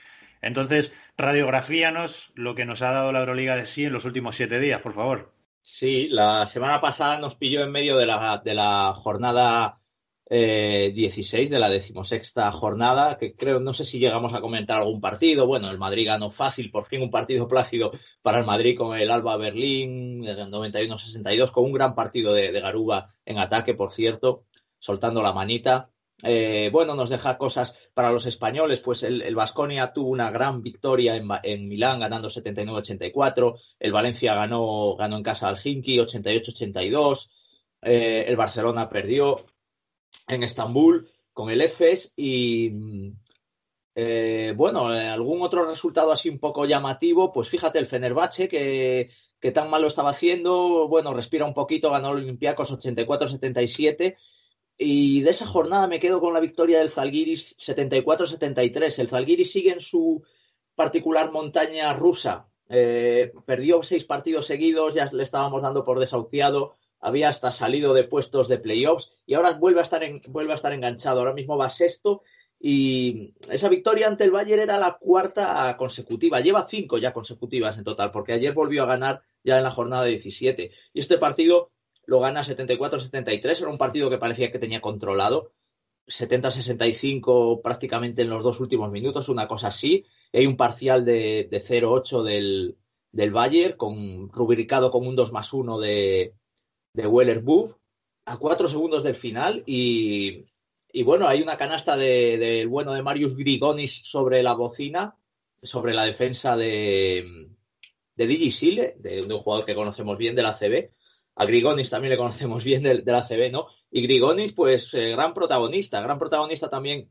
[0.41, 4.61] Entonces, radiografíanos lo que nos ha dado la Euroliga de sí en los últimos siete
[4.61, 5.33] días, por favor.
[5.61, 9.81] Sí, la semana pasada nos pilló en medio de la, de la jornada
[10.29, 15.01] 16 eh, de la decimosexta jornada, que creo, no sé si llegamos a comentar algún
[15.01, 15.47] partido.
[15.47, 19.11] Bueno, el Madrid ganó fácil, por fin un partido plácido para el Madrid con el
[19.11, 24.45] Alba Berlín, 91-62, con un gran partido de, Garuba en ataque, por cierto,
[24.79, 25.91] soltando la manita.
[26.23, 31.15] Eh, bueno, nos deja cosas para los españoles, pues el Vasconia tuvo una gran victoria
[31.15, 37.29] en, Milán, ganando 79-84, el Valencia ganó, ganó en casa al Hinky, 88-82,
[37.83, 39.45] eh, el Barcelona perdió,
[40.27, 42.73] en Estambul con el EFES y
[43.95, 49.53] eh, bueno, algún otro resultado así un poco llamativo, pues fíjate el Fenerbahce que, que
[49.53, 54.17] tan mal lo estaba haciendo, bueno, respira un poquito, ganó el Olympiacos 84-77
[54.79, 58.99] y de esa jornada me quedo con la victoria del Zalgiris 74-73.
[58.99, 60.23] El Zalgiris sigue en su
[60.75, 62.49] particular montaña rusa.
[62.69, 66.77] Eh, perdió seis partidos seguidos, ya le estábamos dando por desahuciado
[67.07, 70.73] había hasta salido de puestos de playoffs y ahora vuelve a estar, vuelve a estar
[70.73, 71.21] enganchado.
[71.21, 72.23] Ahora mismo va sexto
[72.59, 76.41] y esa victoria ante el Bayern era la cuarta consecutiva.
[76.41, 80.05] Lleva cinco ya consecutivas en total, porque ayer volvió a ganar ya en la jornada
[80.05, 80.73] 17.
[80.95, 81.71] Y este partido
[82.07, 83.61] lo gana 74-73.
[83.61, 85.53] Era un partido que parecía que tenía controlado.
[86.09, 90.05] 70-65 prácticamente en los dos últimos minutos, una cosa así.
[90.33, 92.77] hay un parcial de, de 0-8 del,
[93.13, 96.35] del Bayern, con, rubricado con un 2 más 1 de,
[96.97, 97.45] de Weller
[98.25, 100.47] a cuatro segundos del final y,
[101.05, 105.15] bueno, hay una canasta del de, bueno de Marius Grigonis sobre la bocina,
[105.63, 107.49] sobre la defensa de,
[108.17, 110.91] de Digi Sile, de, un jugador que conocemos bien de la CB.
[111.37, 113.67] A Grigonis también le conocemos bien de, la CB, ¿no?
[113.91, 117.11] Y Grigonis, pues, eh, gran protagonista, gran protagonista también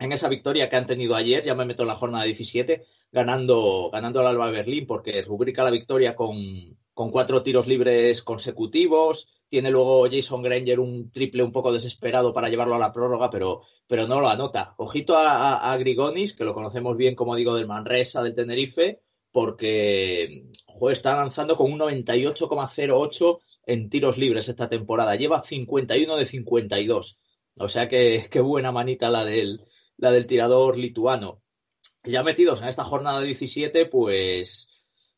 [0.00, 3.88] en esa victoria que han tenido ayer, ya me meto en la jornada 17, ganando,
[3.92, 6.36] ganando al Alba Berlín, porque rubrica la victoria con,
[6.94, 9.28] con cuatro tiros libres consecutivos.
[9.48, 13.62] Tiene luego Jason Granger un triple un poco desesperado para llevarlo a la prórroga, pero,
[13.86, 14.74] pero no lo anota.
[14.78, 19.00] Ojito a, Grigonis, que lo conocemos bien, como digo, del Manresa, del Tenerife,
[19.30, 20.44] porque
[20.90, 25.16] está lanzando con un 98,08 en tiros libres esta temporada.
[25.16, 27.18] Lleva 51 de 52.
[27.58, 29.60] O sea que qué buena manita la del,
[29.96, 31.42] la del tirador lituano.
[32.04, 34.68] Ya metidos en esta jornada 17, pues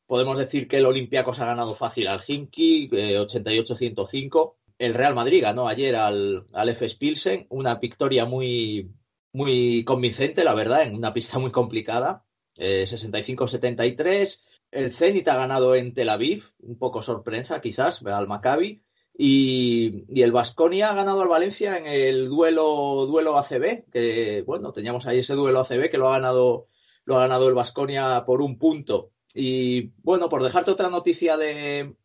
[0.07, 4.55] Podemos decir que el Olympiacos ha ganado fácil al Hinky, 88-105.
[4.55, 8.91] Eh, el Real Madrid ganó ayer al, al FS Pilsen, una victoria muy,
[9.33, 12.25] muy convincente, la verdad, en una pista muy complicada.
[12.57, 14.01] 65-73.
[14.11, 14.39] Eh,
[14.73, 18.83] el Zenit ha ganado en Tel Aviv, un poco sorpresa quizás, al Maccabi.
[19.17, 24.73] Y, y, el Vasconia ha ganado al Valencia en el duelo, duelo ACB, que bueno,
[24.73, 26.67] teníamos ahí ese duelo ACB que lo ha ganado,
[27.05, 31.97] lo ha ganado el Vasconia por un punto y bueno, por dejarte otra noticia de,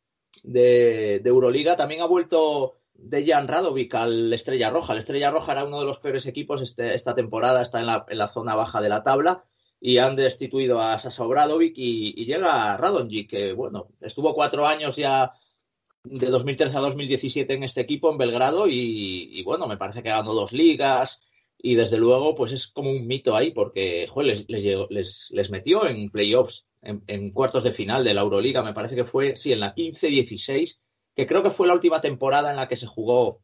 [0.44, 4.94] de, Euroliga, también ha vuelto Dejan Radovic al Estrella Roja.
[4.94, 8.06] El Estrella Roja era uno de los peores equipos este, esta temporada, está en la,
[8.10, 9.46] en la, zona baja de la tabla
[9.80, 15.32] y han destituido a Sasa Obradovic y, llega Radonjic, que bueno, estuvo cuatro años ya
[16.04, 20.34] de 2013 a 2017 en este equipo en Belgrado y, bueno, me parece que ganó
[20.34, 21.22] dos ligas
[21.62, 26.10] y desde luego pues es como un mito ahí porque les, les, les metió en
[26.10, 29.76] playoffs en, cuartos de final de la Euroliga, me parece que fue, sí, en la
[29.76, 30.80] 15-16,
[31.16, 33.42] que creo que fue la última temporada en la que se jugó,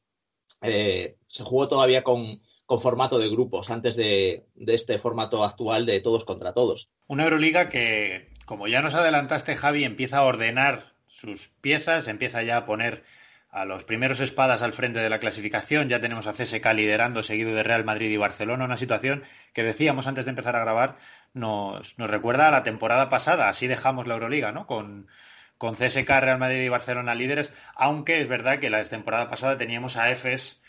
[0.61, 5.99] eh, se jugó todavía con, con formato de grupos antes de, este formato actual de
[6.01, 6.89] todos contra todos.
[7.07, 12.57] Una Euroliga que, como ya nos adelantaste, Javi, empieza a ordenar sus piezas, empieza ya
[12.57, 13.03] a poner
[13.51, 15.87] a los primeros espadas al frente de la clasificación.
[15.87, 18.65] Ya tenemos a CSK liderando, seguido de Real Madrid y Barcelona.
[18.65, 19.23] Una situación
[19.53, 20.97] que decíamos antes de empezar a grabar
[21.35, 23.49] nos, nos recuerda a la temporada pasada.
[23.49, 24.65] Así dejamos la Euroliga, ¿no?
[24.65, 25.07] Con,
[25.57, 27.53] con CSK, Real Madrid y Barcelona líderes.
[27.75, 30.61] Aunque es verdad que la temporada pasada teníamos a EFES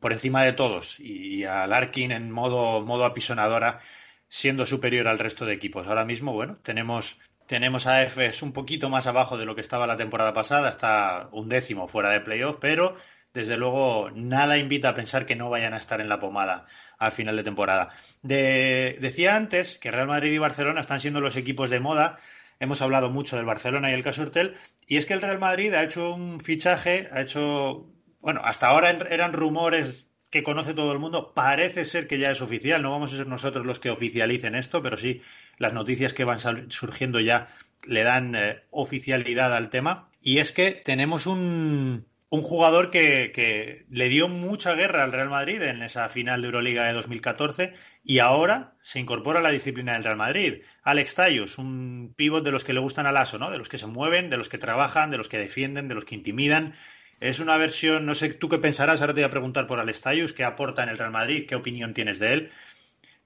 [0.00, 3.80] por encima de todos y a Larkin en modo, modo apisonadora
[4.28, 5.86] siendo superior al resto de equipos.
[5.86, 9.86] Ahora mismo, bueno, tenemos tenemos a EFES un poquito más abajo de lo que estaba
[9.86, 12.96] la temporada pasada, está un décimo fuera de playoff, pero
[13.34, 16.66] desde luego nada invita a pensar que no vayan a estar en la pomada
[16.98, 17.90] al final de temporada.
[18.22, 22.18] decía antes que Real Madrid y Barcelona están siendo los equipos de moda.
[22.60, 24.54] Hemos hablado mucho del Barcelona y el caso Hortel,
[24.86, 28.90] y es que el Real Madrid ha hecho un fichaje, ha hecho, bueno, hasta ahora
[28.90, 31.34] eran rumores que conoce todo el mundo.
[31.34, 34.80] Parece ser que ya es oficial, no vamos a ser nosotros los que oficialicen esto,
[34.82, 35.20] pero sí
[35.58, 36.38] las noticias que van
[36.70, 37.48] surgiendo ya
[37.82, 40.08] le dan eh, oficialidad al tema.
[40.22, 45.62] Y es que tenemos un, un jugador que, le dio mucha guerra al Real Madrid
[45.62, 47.74] en esa final de Euroliga de 2014
[48.04, 50.62] y ahora se incorpora a la disciplina del Real Madrid.
[50.82, 53.50] Alex Tayus, un pívot de los que le gustan al aso, ¿no?
[53.50, 56.04] De los que se mueven, de los que trabajan, de los que defienden, de los
[56.04, 56.74] que intimidan
[57.20, 60.32] es una versión, no sé tú qué pensarás, ahora te voy a preguntar por Alestayus,
[60.32, 62.50] qué aporta en el Real Madrid, qué opinión tienes de él.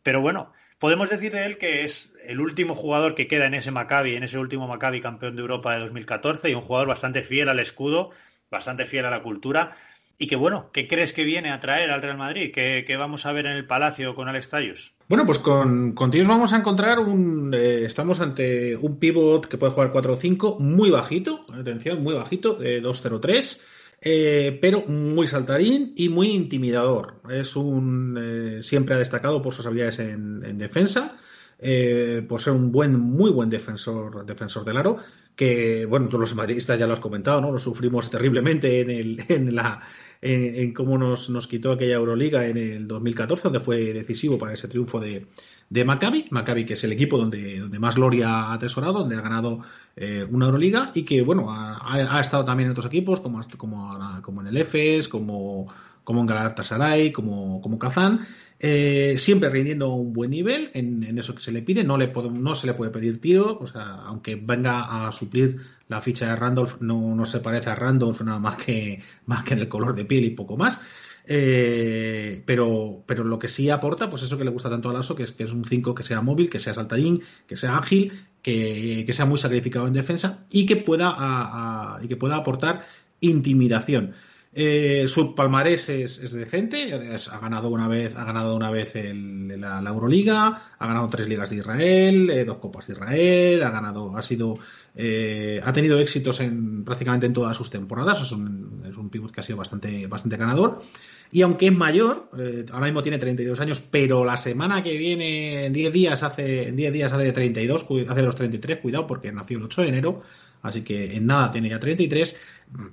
[0.03, 3.71] Pero bueno, podemos decir de él que es el último jugador que queda en ese
[3.71, 7.49] Maccabi, en ese último Maccabi campeón de Europa de 2014 y un jugador bastante fiel
[7.49, 8.11] al escudo,
[8.51, 9.77] bastante fiel a la cultura.
[10.21, 12.51] Y que bueno, ¿qué crees que viene a traer al Real Madrid?
[12.53, 14.95] ¿Qué, vamos a ver en el Palacio con Alestayus?
[15.09, 17.55] Bueno, pues con, con vamos a encontrar un.
[17.55, 22.15] Eh, estamos ante un pivot que puede jugar 4 o 5, muy bajito, atención, muy
[22.15, 23.61] bajito, de 2-0-3
[24.01, 27.21] eh, pero muy saltarín y muy intimidador.
[27.31, 31.17] Es un eh, siempre ha destacado por sus habilidades en, defensa,
[31.59, 34.99] eh, por ser un buen, muy buen defensor, defensor del aro.
[35.39, 37.53] Que bueno, todos los madridistas ya lo has comentado, ¿no?
[37.53, 39.81] Lo sufrimos terriblemente en el, en la
[40.21, 44.67] en, cómo nos, nos, quitó aquella Euroliga en el 2014, donde fue decisivo para ese
[44.67, 45.27] triunfo de,
[45.71, 46.27] de Maccabi.
[46.31, 49.61] Maccabi, que es el equipo donde, donde más gloria ha atesorado, donde ha ganado
[49.95, 54.41] eh, una Euroliga y que, bueno, ha, estado también en otros equipos, como, como, como
[54.41, 55.69] en el EFES, como,
[56.09, 58.27] como en Galatasaray, como, como Kazán,
[58.59, 62.55] eh, siempre rindiendo un buen nivel en, eso que se le pide, no, le no
[62.55, 66.81] se le puede pedir tiro, o sea, aunque venga a suplir la ficha de Randolph,
[66.81, 70.07] no, no se parece a Randolph nada más que, más que en el color de
[70.07, 70.81] piel y poco más.
[71.27, 75.15] Eh, pero, pero lo que sí aporta, pues eso que le gusta tanto a Lasso,
[75.15, 78.15] que es que es un 5 que sea móvil, que sea saltarín, que sea ágil,
[78.41, 82.87] que, sea muy sacrificado en defensa y que pueda, y que pueda aportar
[83.21, 84.15] intimidación.
[84.61, 90.61] Eh, su palmarés es, decente, ha ganado una vez, ha ganado una vez la, Euroliga,
[90.77, 94.59] ha ganado tres ligas de Israel, eh, dos copas de Israel, ha ganado, ha sido,
[94.97, 99.31] eh, ha tenido éxitos en prácticamente en todas sus temporadas, es un, es un pivot
[99.31, 100.83] que ha sido bastante, bastante ganador.
[101.31, 102.29] Y aunque es mayor,
[102.73, 106.75] ahora mismo tiene 32 años, pero la semana que viene, en 10 días hace, en
[106.75, 110.23] 10 días hace 32, hace los 33, cuidado porque nació el 8 de enero,
[110.63, 112.35] así que en nada tiene ya 33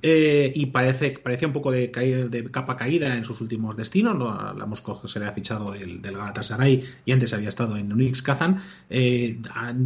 [0.01, 1.87] eh, y parece, parecía un poco de,
[2.29, 4.17] de, capa caída en sus últimos destinos.
[4.57, 8.21] La Moscú se le ha fichado del, del, Galatasaray y antes había estado en Unix
[8.21, 8.61] Kazan.
[8.89, 9.39] Eh,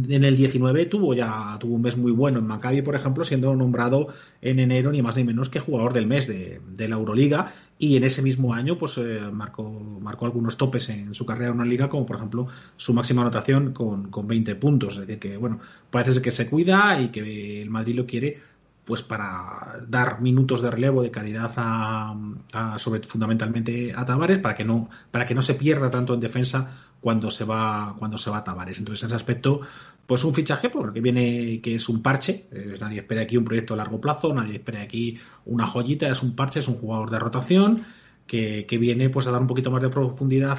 [0.08, 3.54] en el 19 tuvo ya tuvo un mes muy bueno en Maccabi, por ejemplo, siendo
[3.56, 4.08] nombrado
[4.42, 7.52] en enero ni más ni menos que jugador del mes de, la Euroliga.
[7.78, 9.70] Y en ese mismo año, pues eh, marcó,
[10.00, 13.72] marcó algunos topes en su carrera en una liga, como por ejemplo su máxima anotación
[13.72, 14.94] con, con 20 puntos.
[14.94, 15.60] Es decir, que bueno,
[15.90, 18.49] parece ser que se cuida y que el Madrid lo quiere
[18.84, 24.64] pues para dar minutos de relevo de calidad a, sobre fundamentalmente a Tavares para que
[24.64, 28.38] no para que no se pierda tanto en defensa cuando se va cuando se va
[28.38, 28.78] a Tavares.
[28.78, 29.60] Entonces en ese aspecto
[30.06, 33.74] pues un fichaje porque viene que es un parche eh, nadie espera aquí un proyecto
[33.74, 37.18] a largo plazo nadie espera aquí una joyita es un parche es un jugador de
[37.20, 37.84] rotación
[38.26, 40.58] que, viene pues a dar un poquito más de profundidad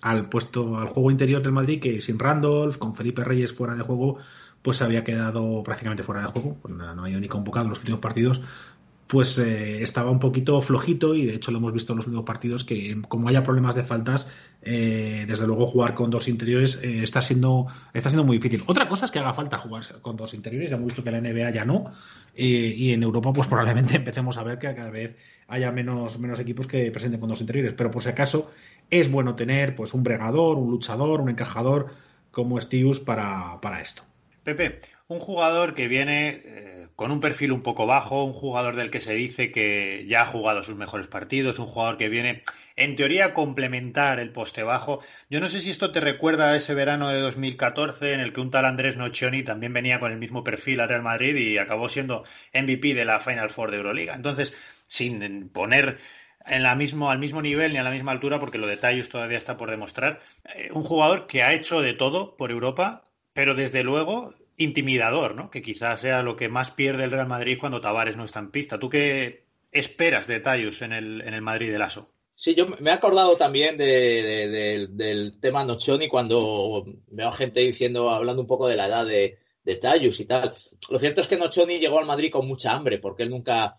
[0.00, 3.82] al puesto al juego interior del Madrid que sin Randolph con Felipe Reyes fuera de
[3.82, 4.18] juego
[4.64, 8.00] pues había quedado prácticamente fuera de juego, pues no, había ni convocado en los últimos
[8.00, 8.40] partidos,
[9.06, 12.24] pues eh, estaba un poquito flojito y de hecho lo hemos visto en los últimos
[12.24, 14.26] partidos que como haya problemas de faltas,
[14.62, 18.64] eh, desde luego jugar con dos interiores eh, está, siendo, está siendo muy difícil.
[18.66, 21.20] Otra cosa es que haga falta jugar con dos interiores, ya hemos visto que la
[21.20, 21.92] NBA ya no,
[22.34, 25.14] y en Europa pues probablemente empecemos a ver que cada vez
[25.46, 28.50] haya menos, menos equipos que presenten con dos interiores, pero por si acaso
[28.88, 31.88] es bueno tener pues un bregador, un luchador, un encajador
[32.30, 34.04] como Stius para, para esto.
[34.44, 34.78] Pepe,
[35.08, 39.00] un jugador que viene eh, con un perfil un poco bajo, un jugador del que
[39.00, 42.42] se dice que ya ha jugado sus mejores partidos, un jugador que viene
[42.76, 45.00] en teoría a complementar el poste bajo.
[45.30, 48.40] Yo no sé si esto te recuerda a ese verano de 2014 en el que
[48.40, 51.88] un tal Andrés Nocioni también venía con el mismo perfil al Real Madrid y acabó
[51.88, 54.14] siendo MVP de la Final Four de Euroliga.
[54.14, 54.52] Entonces,
[54.86, 55.98] sin poner
[56.46, 59.08] en la mismo, al mismo nivel ni a la misma altura, porque lo de Tallus
[59.08, 60.20] todavía está por demostrar,
[60.54, 63.04] eh, un jugador que ha hecho de todo por Europa,
[63.34, 65.50] pero desde luego intimidador, ¿no?
[65.50, 68.50] Que quizás sea lo que más pierde el Real Madrid cuando Tavares no está en
[68.50, 68.78] pista.
[68.78, 72.08] ¿Tú qué esperas de Tallus en el, en el Madrid del ASO?
[72.36, 78.48] Sí, yo me he acordado también del tema Nocioni cuando veo gente diciendo, hablando un
[78.48, 80.54] poco de la edad de, de y tal.
[80.90, 83.78] Lo cierto es que Nocioni llegó al Madrid con mucha hambre, porque él nunca,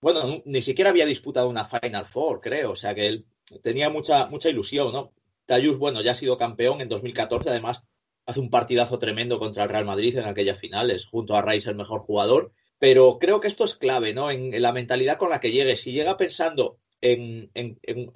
[0.00, 3.26] bueno, ni siquiera había disputado una Final Four, creo, o sea que él
[3.62, 5.12] tenía mucha, mucha ilusión, ¿no?
[5.44, 7.82] Tallus, bueno, ya ha sido campeón en 2014, además
[8.26, 11.76] hace un partidazo tremendo contra el Real Madrid en aquellas finales, junto a Rice el
[11.76, 12.52] mejor jugador.
[12.78, 14.30] Pero creo que esto es clave, ¿no?
[14.30, 15.76] En, la mentalidad con la que llegue.
[15.76, 17.50] Si llega pensando en,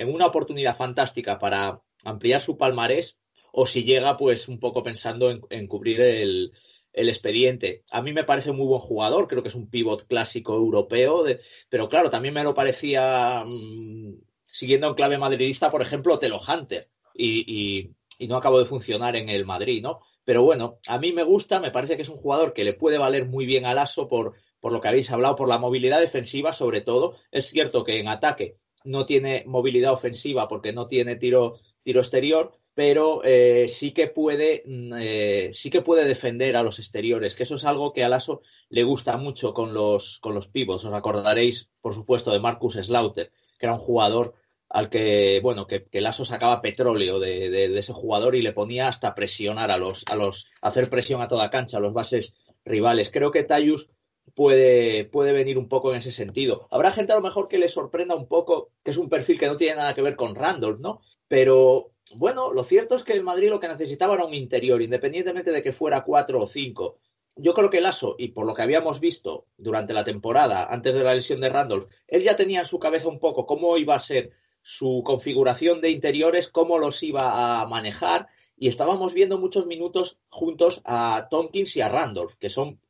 [0.07, 3.19] una oportunidad fantástica para ampliar su palmarés,
[3.53, 6.53] o si llega, pues, un poco pensando en, cubrir el,
[6.93, 7.85] expediente.
[7.91, 11.25] A mí me parece muy buen jugador, creo que es un pivot clásico europeo,
[11.69, 14.15] pero claro, también me lo parecía, mm,
[14.47, 16.89] siguiendo en clave madridista, por ejemplo, Telo Hunter.
[17.17, 17.91] y
[18.21, 20.01] no acabó de funcionar en el Madrid, ¿no?
[20.25, 22.99] Pero bueno, a mí me gusta, me parece que es un jugador que le puede
[22.99, 26.53] valer muy bien al ASO por, por lo que habéis hablado, por la movilidad defensiva
[26.53, 27.17] sobre todo.
[27.31, 32.53] Es cierto que en ataque no tiene movilidad ofensiva porque no tiene tiro, tiro exterior,
[32.75, 37.45] pero eh, sí que puede mm, eh, sí que puede defender a los exteriores, que
[37.45, 40.85] eso es algo que a Lasso le gusta mucho con los con los pivots.
[40.85, 44.35] Os acordaréis, por supuesto, de Marcus Slaughter, que era un jugador
[44.75, 49.71] al que, bueno, que, que sacaba petróleo de, ese jugador y le ponía hasta presionar
[49.71, 53.13] a los, a los, hacer presión a toda cancha, a los bases rivales.
[53.13, 53.89] Creo que Tayus
[54.35, 56.67] puede, puede venir un poco en ese sentido.
[56.73, 59.47] Habrá gente a lo mejor que le sorprenda un poco, que es un perfil que
[59.47, 61.03] no tiene nada que ver con Randolph, ¿no?
[61.29, 65.53] Pero bueno, lo cierto es que el Madrid lo que necesitaba era un interior, independientemente
[65.53, 66.99] de que fuera cuatro o cinco.
[67.37, 71.05] Yo creo que Lasso, y por lo que habíamos visto durante la temporada, antes de
[71.05, 74.01] la lesión de Randolph, él ya tenía en su cabeza un poco cómo iba a
[74.01, 74.33] ser
[74.65, 78.29] su configuración de interiores, cómo los iba a manejar.
[78.57, 82.81] Y estábamos viendo muchos minutos juntos a Tompkins y a Randolph, que son,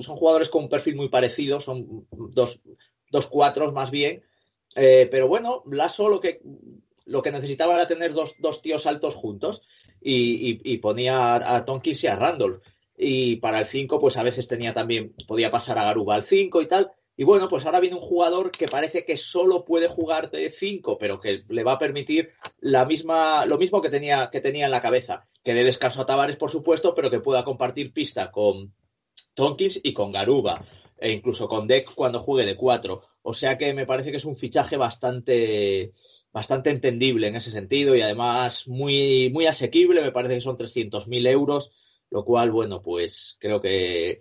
[0.00, 2.60] son jugadores con un perfil muy parecido, son dos,
[3.10, 4.24] dos cuatros más bien.
[4.74, 6.40] Eh, pero bueno, Lasso lo que,
[7.06, 9.62] lo que necesitaba era tener dos, dos tíos altos juntos
[10.00, 12.60] y, ponía a, Tompkins y a Randolph.
[12.96, 16.60] Y para el 5, pues a veces tenía también, podía pasar a Garuba al 5
[16.60, 16.92] y tal.
[17.16, 20.98] Y bueno, pues ahora viene un jugador que parece que solo puede jugar de 5,
[20.98, 24.72] pero que le va a permitir la misma, lo mismo que tenía, que tenía en
[24.72, 25.28] la cabeza.
[25.44, 28.74] Que dé descanso a Tavares, por supuesto, pero que pueda compartir pista con
[29.34, 30.64] Tonkins y con Garuba,
[30.98, 33.02] e incluso con Deck cuando juegue de 4.
[33.22, 35.92] O sea que me parece que es un fichaje bastante,
[36.32, 40.02] bastante entendible en ese sentido y además muy, muy asequible.
[40.02, 41.70] Me parece que son 300.000 euros,
[42.10, 44.18] lo cual, bueno, pues creo que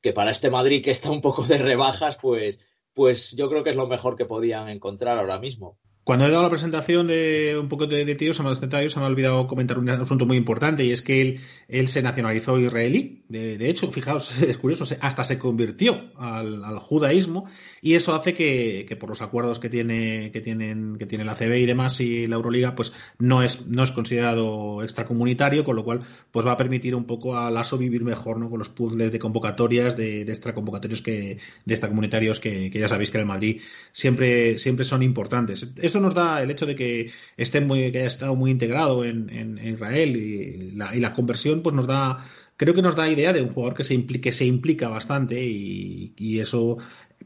[0.00, 2.58] que para este Madrid que está un poco de rebajas, pues,
[2.94, 5.78] pues yo creo que es lo mejor que podían encontrar ahora mismo.
[6.02, 9.04] Cuando he dado la presentación de un poco de, de tíos, se me, se me
[9.04, 11.38] ha olvidado comentar un asunto muy importante y es que
[11.68, 13.22] él, se nacionalizó israelí.
[13.28, 17.46] De, hecho, fijaos, es curioso, hasta se convirtió al, judaísmo
[17.82, 21.58] y eso hace que, por los acuerdos que tiene, que tienen, que tiene la CB
[21.58, 26.00] y demás y la Euroliga, pues no es, no es considerado extracomunitario, con lo cual
[26.30, 28.48] pues va a permitir un poco al ASO vivir mejor ¿no?
[28.48, 33.10] con los puzzles de convocatorias, de, de extraconvocatorios que, de extracomunitarios que, que ya sabéis
[33.10, 33.60] que en el Madrid
[33.92, 38.06] siempre, siempre son importantes eso nos da el hecho de que esté muy, que haya
[38.06, 42.24] estado muy integrado en, Israel y la, conversión, pues nos da,
[42.56, 46.78] creo que nos da idea de un jugador que se se implica bastante y, eso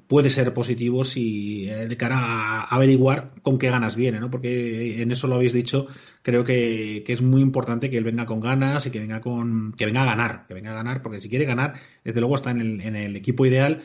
[0.08, 4.30] puede ser positivo si eh, de cara a averiguar con qué ganas viene, ¿no?
[4.30, 5.86] Porque en eso lo habéis dicho,
[6.22, 9.86] creo que, es muy importante que él venga con ganas y que venga con que
[9.86, 12.60] venga a ganar, que venga a ganar, porque si quiere ganar, desde luego está en
[12.60, 13.82] el, en el equipo ideal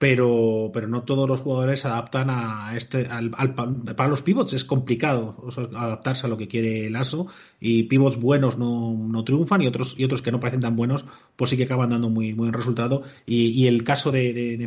[0.00, 3.06] pero, pero no todos los jugadores adaptan a este.
[3.06, 5.36] Al, para los pivots es complicado
[5.76, 7.26] adaptarse a lo que quiere el ASO
[7.60, 11.04] y pivots buenos no, no, triunfan y otros, y otros que no parecen tan buenos,
[11.36, 13.02] pues sí que acaban dando muy buen resultado.
[13.26, 14.66] Y, y el caso de, de, de,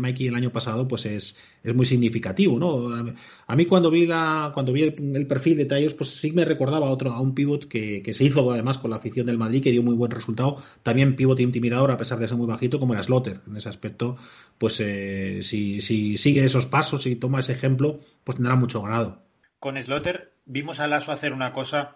[0.00, 1.36] Mikey el año pasado, pues es,
[1.70, 3.14] es muy significativo, ¿no?
[3.46, 6.86] A mí cuando vi la, cuando vi el, perfil de Tallos, pues sí me recordaba
[6.86, 9.62] a otro, a un pivot que, que se hizo además con la afición del Madrid,
[9.62, 10.62] que dio muy buen resultado.
[10.82, 13.40] También pivot intimidador, a pesar de ser muy bajito, como era Slotter.
[13.46, 14.16] En ese aspecto,
[14.58, 19.22] pues eh, si, sigue esos pasos y toma ese ejemplo, pues tendrá mucho grado.
[19.58, 21.94] Con Slotter vimos a Lasso hacer una cosa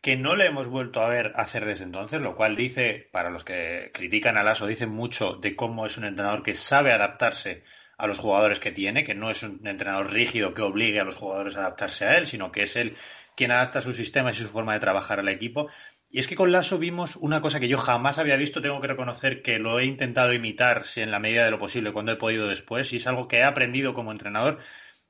[0.00, 3.42] que no le hemos vuelto a ver hacer desde entonces, lo cual dice, para los
[3.42, 7.62] que critican a Lasso, dice mucho de cómo es un entrenador que sabe adaptarse
[8.04, 11.14] a los jugadores que tiene, que no es un entrenador rígido que obligue a los
[11.14, 12.96] jugadores a adaptarse a él, sino que es él
[13.36, 15.68] quien adapta su sistema y su forma de trabajar al equipo.
[16.10, 18.86] Y es que con Lasso vimos una cosa que yo jamás había visto, tengo que
[18.86, 22.46] reconocer que lo he intentado imitar en la medida de lo posible cuando he podido
[22.46, 24.60] después, y es algo que he aprendido como entrenador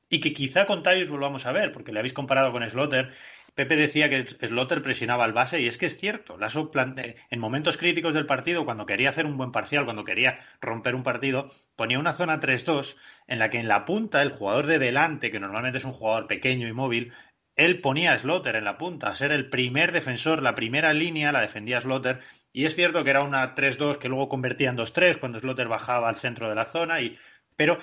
[0.09, 3.12] y que quizá con Tyus volvamos a ver, porque le habéis comparado con Slotter.
[3.55, 6.36] Pepe decía que Slotter presionaba al base y es que es cierto.
[6.36, 10.94] Lasso en momentos críticos del partido, cuando quería hacer un buen parcial, cuando quería romper
[10.94, 12.96] un partido, ponía una zona 3-2
[13.28, 16.26] en la que en la punta el jugador de delante, que normalmente es un jugador
[16.26, 17.12] pequeño y móvil,
[17.57, 21.30] él ponía a Slaughter en la punta, a ser el primer defensor, la primera línea
[21.30, 22.20] la defendía Slaughter.
[22.52, 26.09] Y es cierto que era una 3-2 que luego convertía en 2-3 cuando Slaughter bajaba
[26.09, 27.00] al centro de la zona.
[27.00, 27.16] Y...
[27.57, 27.78] Pero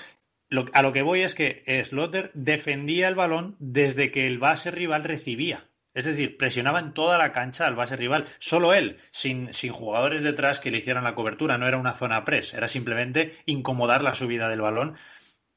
[0.74, 5.04] a lo que voy es que Slaughter defendía el balón desde que el base rival
[5.04, 5.66] recibía.
[5.94, 10.24] Es decir, presionaba en toda la cancha al base rival, solo él, sin, sin, jugadores
[10.24, 11.58] detrás que le hicieran la cobertura.
[11.58, 14.96] No era una zona press, era simplemente incomodar la subida del balón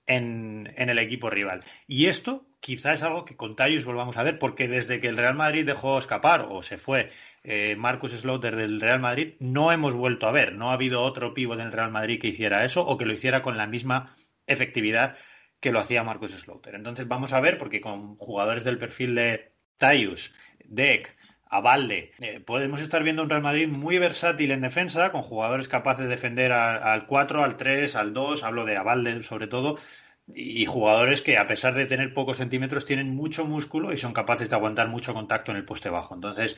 [0.07, 1.63] en, en el equipo rival.
[1.87, 5.17] Y esto quizá es algo que con Tayus volvamos a ver, porque desde que el
[5.17, 7.11] Real Madrid dejó escapar o se fue
[7.45, 10.55] eh, Marcus Slaughter del Real Madrid, no hemos vuelto a ver.
[10.55, 13.43] No ha habido otro pivo del Real Madrid que hiciera eso o que lo hiciera
[13.43, 14.17] con la misma
[14.47, 15.17] efectividad
[15.61, 16.75] que lo hacía Marcus Slaughter.
[16.75, 20.35] Entonces vamos a ver, porque con jugadores del perfil de Tayus,
[20.65, 21.17] Deck,
[21.47, 26.05] Avalde, eh, podemos estar viendo un Real Madrid muy versátil en defensa, con jugadores capaces
[26.05, 29.79] de defender al 4, al 3, al 2, hablo de Avalde sobre todo,
[30.27, 34.51] y jugadores que a pesar de tener pocos centímetros tienen mucho músculo y son capaces
[34.51, 36.15] de aguantar mucho contacto en el poste bajo.
[36.15, 36.57] Entonces,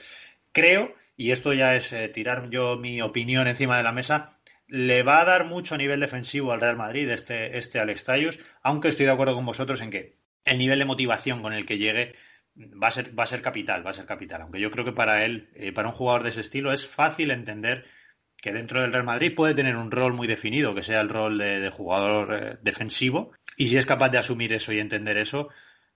[0.53, 4.36] creo, y esto ya es eh, tirar yo mi opinión encima de la mesa,
[4.69, 8.89] le va a dar mucho nivel defensivo al Real Madrid este, este Alex Tayus, aunque
[8.89, 12.15] estoy de acuerdo con vosotros en que el nivel de motivación con el que llegue
[12.57, 14.43] va a ser, va a ser capital, va a ser capital.
[14.43, 17.31] Aunque yo creo que para él, eh, para un jugador de ese estilo, es fácil
[17.31, 17.85] entender
[18.37, 21.39] que dentro del Real Madrid puede tener un rol muy definido, que sea el rol
[21.39, 25.49] de, jugador eh, defensivo, y si es capaz de asumir eso y entender eso,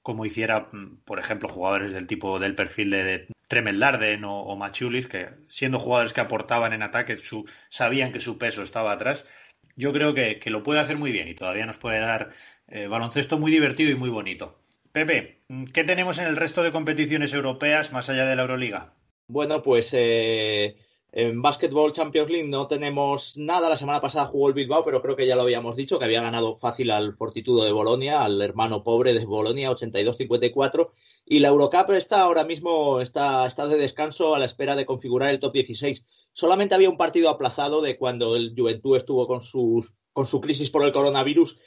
[0.03, 5.09] como hiciera, mm, por ejemplo, jugadores del tipo del perfil de, Tremel Darden o, Machulis,
[5.09, 9.27] que siendo jugadores que aportaban en ataque, su, sabían que su peso estaba atrás,
[9.75, 12.31] yo creo que, lo puede hacer muy bien y todavía nos puede dar
[12.69, 14.63] eh, baloncesto muy divertido y muy bonito.
[14.93, 15.43] Pepe,
[15.75, 18.95] ¿qué tenemos en el resto de competiciones europeas más allá de la Euroliga?
[19.27, 20.77] Bueno, pues eh,
[21.13, 23.69] en Basketball Champions League no tenemos nada.
[23.69, 26.23] La semana pasada jugó el Bilbao, pero creo que ya lo habíamos dicho, que había
[26.23, 30.91] ganado fácil al Fortitudo de Bolonia, al hermano pobre de Bolonia, 82-54.
[31.27, 35.31] Y la Eurocup está ahora mismo está, está de descanso a la espera de configurar
[35.31, 36.07] el top 16.
[36.33, 40.71] Solamente había un partido aplazado de cuando el Juventud estuvo con, sus, con su crisis
[40.71, 41.59] por el coronavirus,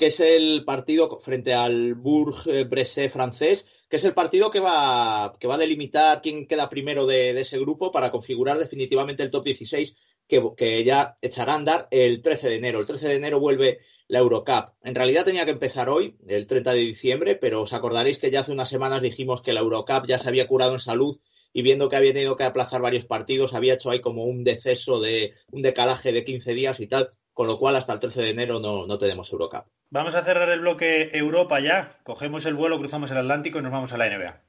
[0.00, 5.46] que es el partido frente al Bourg-Bressé francés, que es el partido que va, que
[5.46, 9.94] va a delimitar quién queda primero de, ese grupo para configurar definitivamente el top 16
[10.26, 12.80] que, que, ya echará a andar el 13 de enero.
[12.80, 14.70] El 13 de enero vuelve la Eurocup.
[14.82, 18.40] En realidad tenía que empezar hoy, el 30 de diciembre, pero os acordaréis que ya
[18.40, 21.20] hace unas semanas dijimos que la Eurocup ya se había curado en salud
[21.52, 24.98] y viendo que había tenido que aplazar varios partidos, había hecho ahí como un deceso
[24.98, 27.10] de un decalaje de 15 días y tal,
[27.40, 29.64] con lo cual hasta el 13 de enero no, no tenemos Eurocup.
[29.88, 31.96] Vamos a cerrar el bloque Europa ya.
[32.04, 34.42] Cogemos el vuelo, cruzamos el Atlántico y nos vamos a la NBA.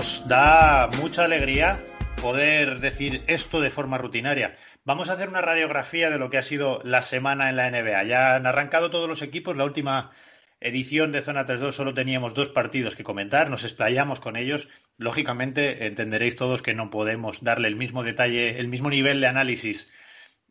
[0.00, 1.84] Nos da mucha alegría
[2.22, 4.56] poder decir esto de forma rutinaria.
[4.82, 8.04] Vamos a hacer una radiografía de lo que ha sido la semana en la NBA.
[8.04, 9.58] Ya han arrancado todos los equipos.
[9.58, 10.10] La última
[10.58, 13.50] edición de Zona 3-2 solo teníamos dos partidos que comentar.
[13.50, 14.70] Nos explayamos con ellos.
[14.96, 19.92] Lógicamente entenderéis todos que no podemos darle el mismo detalle, el mismo nivel de análisis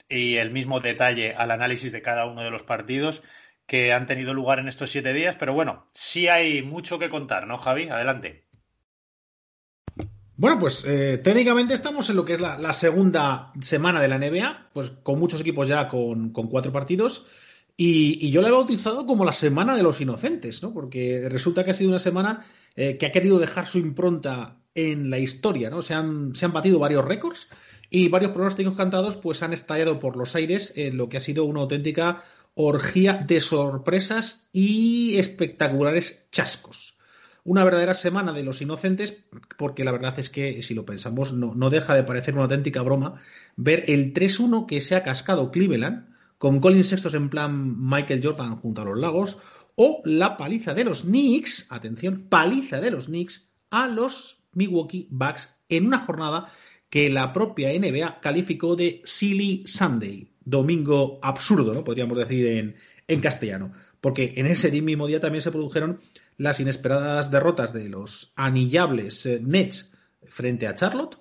[0.08, 3.24] y el mismo detalle al análisis de cada uno de los partidos
[3.66, 5.38] que han tenido lugar en estos siete días.
[5.38, 7.90] Pero bueno, sí hay mucho que contar, ¿no, Javi?
[7.90, 8.49] Adelante.
[10.40, 14.70] Bueno, pues eh, técnicamente estamos en lo que es la, segunda semana de la NBA,
[14.72, 17.26] pues con muchos equipos ya con, cuatro partidos.
[17.76, 20.74] Y, yo la he bautizado como la semana de los inocentes, ¿no?
[20.74, 22.46] Porque resulta que ha sido una semana
[22.78, 25.82] eh, que ha querido dejar su impronta en la historia, ¿no?
[25.82, 27.50] Se han, se han batido varios récords
[27.90, 31.44] y varios pronósticos cantados pues han estallado por los aires en lo que ha sido
[31.44, 32.24] una auténtica
[32.54, 36.99] orgía de sorpresas y espectaculares chascos.
[37.44, 39.24] Una verdadera semana de los inocentes,
[39.58, 42.82] porque la verdad es que, si lo pensamos, no, no deja de parecer una auténtica
[42.82, 43.22] broma
[43.56, 48.56] ver el 3-1 que se ha cascado Cleveland, con Colin Sextos en plan Michael Jordan
[48.56, 49.38] junto a los lagos,
[49.76, 55.50] o la paliza de los Knicks, atención, paliza de los Knicks a los Milwaukee Bucks
[55.70, 56.52] en una jornada
[56.90, 61.84] que la propia NBA calificó de Silly Sunday, domingo absurdo, ¿no?
[61.84, 62.76] Podríamos decir en,
[63.08, 63.72] en castellano,
[64.02, 66.00] porque en ese mismo día también se produjeron
[66.40, 71.20] las inesperadas derrotas de los anillables eh, Nets frente a Charlotte,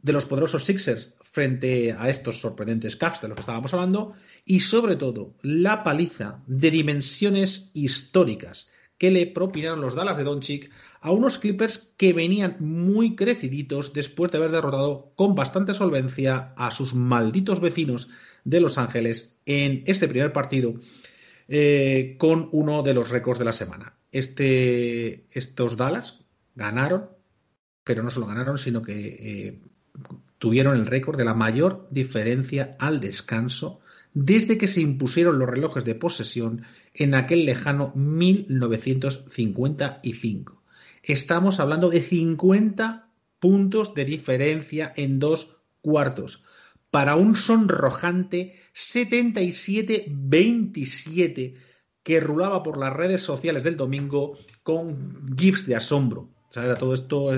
[0.00, 4.60] de los poderosos Sixers frente a estos sorprendentes Cavs de los que estábamos hablando, y
[4.60, 11.10] sobre todo la paliza de dimensiones históricas que le propinaron los Dallas de Doncic a
[11.10, 16.94] unos Clippers que venían muy creciditos después de haber derrotado con bastante solvencia a sus
[16.94, 18.08] malditos vecinos
[18.44, 20.74] de Los Ángeles en este primer partido
[21.48, 23.93] eh, con uno de los récords de la semana.
[24.14, 26.20] Este, estos Dallas
[26.54, 27.10] ganaron,
[27.82, 29.60] pero no solo ganaron, sino que eh,
[30.38, 33.80] tuvieron el récord de la mayor diferencia al descanso
[34.12, 36.62] desde que se impusieron los relojes de posesión
[36.94, 40.62] en aquel lejano 1955.
[41.02, 43.08] Estamos hablando de 50
[43.40, 46.44] puntos de diferencia en dos cuartos
[46.92, 51.73] para un sonrojante 77-27
[52.04, 56.28] que rulaba por las redes sociales del domingo con gifs de asombro.
[56.54, 57.32] Era todo esto,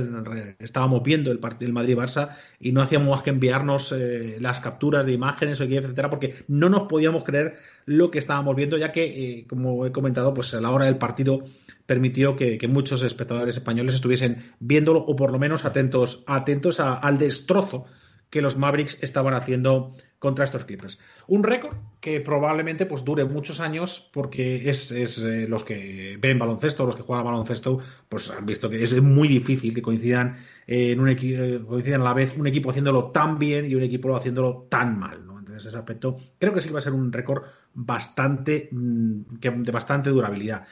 [0.58, 5.12] estábamos viendo el, el Madrid-Barça y no hacíamos más que enviarnos eh, las capturas de
[5.12, 7.56] imágenes, etcétera, porque no nos podíamos creer
[7.86, 10.98] lo que estábamos viendo, ya que, eh, como he comentado, pues a la hora del
[10.98, 11.44] partido
[11.86, 17.86] permitió que, muchos espectadores españoles estuviesen viéndolo o por lo menos atentos, atentos al destrozo
[18.30, 20.98] que los Mavericks estaban haciendo contra estos Clippers.
[21.28, 26.86] Un récord que probablemente pues, dure muchos años porque es, eh, los que ven baloncesto,
[26.86, 31.08] los que juegan baloncesto, pues han visto que es muy difícil que coincidan en un
[31.08, 34.98] eh, coincidan a la vez un equipo haciéndolo tan bien y un equipo haciéndolo tan
[34.98, 35.22] mal.
[35.38, 40.10] Entonces, ese aspecto creo que sí va a ser un récord bastante mm, de bastante
[40.10, 40.66] durabilidad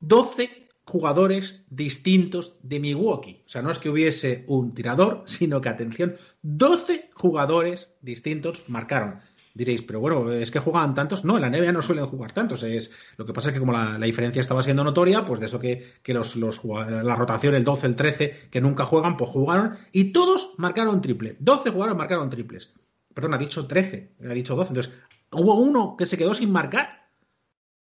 [0.00, 3.42] 12 jugadores distintos de Milwaukee.
[3.46, 9.20] O sea, no es que hubiese un tirador, sino que, atención, 12 jugadores distintos marcaron.
[9.52, 11.24] Diréis, pero bueno, es que jugaban tantos.
[11.24, 12.62] No, en la NBA no suelen jugar tantos.
[12.62, 15.58] Es, lo que pasa es que como la, diferencia estaba siendo notoria, pues de eso
[15.58, 20.12] que, los, los, la rotación, el 12, el 13, que nunca juegan, pues jugaron y
[20.12, 21.36] todos marcaron triple.
[21.40, 22.72] 12 jugadores marcaron triples.
[23.12, 24.68] Perdón, ha dicho 13, ha dicho 12.
[24.70, 24.92] Entonces,
[25.32, 27.08] ¿hubo uno que se quedó sin marcar?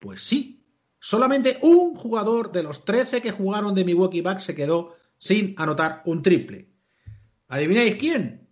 [0.00, 0.66] Pues sí.
[0.98, 6.02] Solamente un jugador de los 13 que jugaron de Milwaukee Bucks se quedó sin anotar
[6.06, 6.68] un triple.
[7.48, 8.48] ¿Adivináis quién?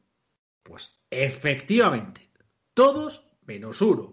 [0.62, 2.29] Pues efectivamente
[2.74, 4.12] todos menos uno.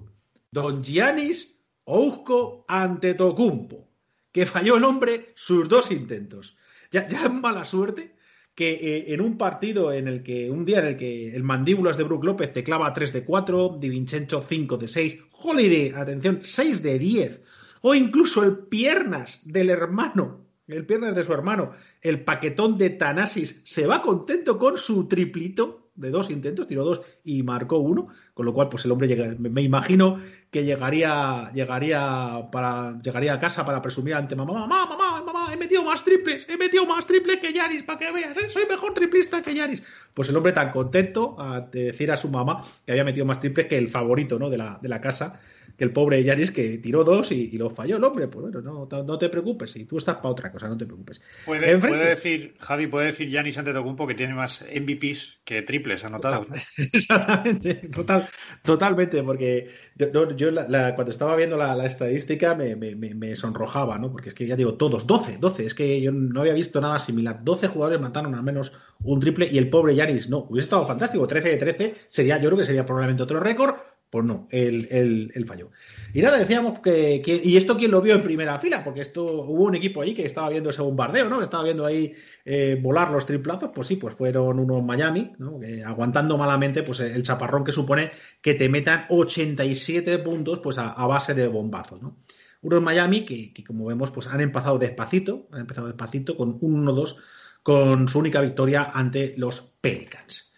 [0.51, 3.89] Don Giannis Ousko Antetokounmpo,
[4.31, 6.57] que falló el hombre sus dos intentos.
[6.91, 8.15] Ya, es mala suerte
[8.53, 11.95] que eh, en un partido en el que, un día en el que el mandíbulas
[11.95, 16.39] de Brook López te clava 3 de 4, Di Vincenzo 5 de 6, Holiday, atención,
[16.43, 17.43] 6 de 10,
[17.81, 23.61] o incluso el piernas del hermano, el piernas de su hermano, el paquetón de Tanasis,
[23.63, 28.45] se va contento con su triplito, de dos intentos, tiró dos y marcó uno, con
[28.45, 30.17] lo cual pues el hombre llega, me imagino
[30.51, 35.57] que llegaría llegaría para llegaría a casa para presumir ante mamá, mamá, mamá, mamá, he
[35.57, 38.47] metido más triples, he metido más triples que Yaris, para que veas, ¿eh?
[38.47, 39.81] soy mejor triplista que Yaris.
[40.13, 43.65] Pues el hombre tan contento a decir a su mamá que había metido más triples
[43.65, 44.51] que el favorito, ¿no?
[44.51, 45.39] de la, de la casa
[45.77, 48.27] que el pobre Yanis que tiró dos y, lo falló el hombre.
[48.27, 51.21] Pues bueno, no, no te preocupes, si tú estás para otra cosa, no te preocupes.
[51.45, 51.77] Puede,
[52.09, 56.47] decir, Javi, puede decir Yanis Antetokounmpo que tiene más MVPs que triples anotados.
[56.77, 58.27] Exactamente, total,
[58.63, 60.53] totalmente, porque yo
[60.95, 64.11] cuando estaba viendo la, estadística me, me, sonrojaba, ¿no?
[64.11, 66.97] Porque es que ya digo, todos, 12, 12, es que yo no había visto nada
[66.97, 67.43] similar.
[67.43, 68.73] 12 jugadores mataron al menos
[69.03, 70.39] un triple y el pobre Yanis no.
[70.49, 73.75] Hubiese estado fantástico, 13 de 13 sería, yo creo que sería probablemente otro récord,
[74.09, 74.87] pues no, el,
[75.33, 75.69] el, falló.
[76.13, 78.83] Y nada, decíamos que, ¿Y esto quién lo vio en primera fila?
[78.83, 81.41] Porque esto hubo un equipo ahí que estaba viendo ese bombardeo, ¿no?
[81.41, 82.13] Estaba viendo ahí
[82.45, 83.71] eh, volar los triplazos.
[83.75, 85.59] Pues sí, pues fueron unos Miami, ¿no?
[85.85, 91.33] aguantando malamente pues el chaparrón que supone que te metan 87 puntos pues a, base
[91.33, 92.17] de bombazos, ¿no?
[92.61, 96.85] Unos Miami que, que, como vemos, pues han empezado despacito, han empezado despacito con un
[96.85, 97.17] 1-2
[97.61, 100.53] con su única victoria ante los Pelicans.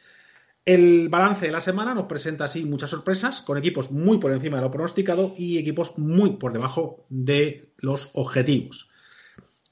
[0.70, 4.58] El balance de la semana nos presenta así muchas sorpresas, con equipos muy por encima
[4.58, 8.88] de lo pronosticado y equipos muy por debajo de los objetivos.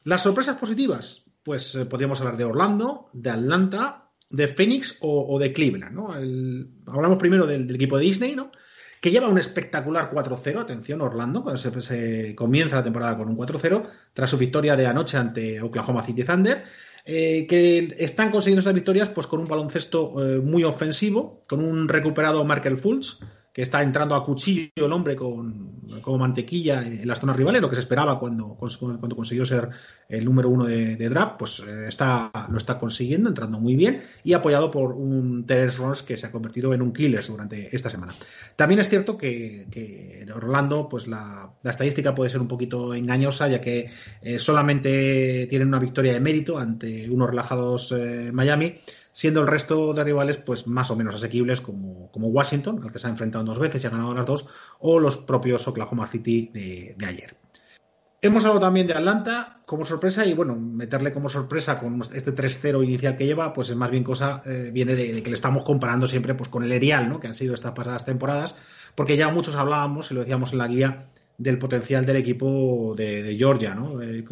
[0.05, 5.53] Las sorpresas positivas, pues eh, podríamos hablar de Orlando, de Atlanta, de Phoenix o, de
[5.53, 5.99] Cleveland.
[6.87, 8.49] hablamos primero del, equipo de Disney, ¿no?
[8.99, 10.61] que lleva un espectacular 4-0.
[10.61, 15.17] Atención, Orlando, cuando se, comienza la temporada con un 4-0, tras su victoria de anoche
[15.17, 16.63] ante Oklahoma City Thunder.
[17.09, 21.87] Eh, que están consiguiendo esas victorias pues con un baloncesto eh, muy ofensivo, con un
[21.87, 23.19] recuperado Markel Fultz,
[23.57, 27.67] que está entrando a cuchillo el hombre con, como mantequilla en las zonas rivales, lo
[27.67, 29.69] que se esperaba cuando, cuando consiguió ser
[30.07, 34.33] el número uno de, draft, pues eh, está, lo está consiguiendo, entrando muy bien y
[34.33, 38.13] apoyado por un Terence Ross que se ha convertido en un killer durante esta semana.
[38.55, 39.65] También es cierto que,
[40.21, 43.89] en Orlando, pues la, estadística puede ser un poquito engañosa, ya que
[44.21, 48.75] eh, solamente tienen una victoria de mérito ante unos relajados eh, Miami
[49.17, 52.99] siendo el resto de rivales pues más o menos asequibles como, como Washington, al que
[52.99, 54.47] se ha enfrentado dos veces y ha ganado las dos,
[54.77, 57.35] o los propios Oklahoma City de, ayer.
[58.21, 62.83] Hemos hablado también de Atlanta como sorpresa y bueno, meterle como sorpresa con este 3-0
[62.83, 66.07] inicial que lleva, pues es más bien cosa, eh, viene de, que le estamos comparando
[66.07, 67.19] siempre pues con el Erial, ¿no?
[67.19, 68.55] que han sido estas pasadas temporadas,
[68.93, 71.07] porque ya muchos hablábamos y lo decíamos en la guía
[71.39, 73.99] del potencial del equipo de, Georgia, ¿no?
[73.99, 74.23] Eh,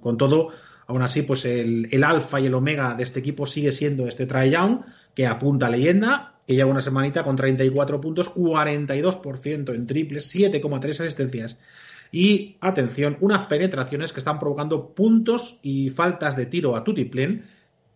[0.00, 0.50] con todo,
[0.88, 4.50] Aún así, pues el, alfa y el omega de este equipo sigue siendo este Trae
[4.50, 4.80] Young,
[5.14, 10.88] que apunta a leyenda, que lleva una semanita con 34 puntos, 42% en triples, 7,3
[10.88, 11.58] asistencias.
[12.10, 17.44] Y, atención, unas penetraciones que están provocando puntos y faltas de tiro a tutiplén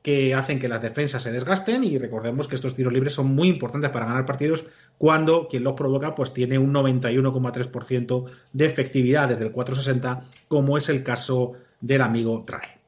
[0.03, 3.49] que hacen que las defensas se desgasten y recordemos que estos tiros libres son muy
[3.49, 4.66] importantes para ganar partidos
[4.99, 10.90] cuando quien los provoca pues tiene un 91,3% de efectividad desde el 460 como es
[10.90, 12.81] el caso del amigo Trae.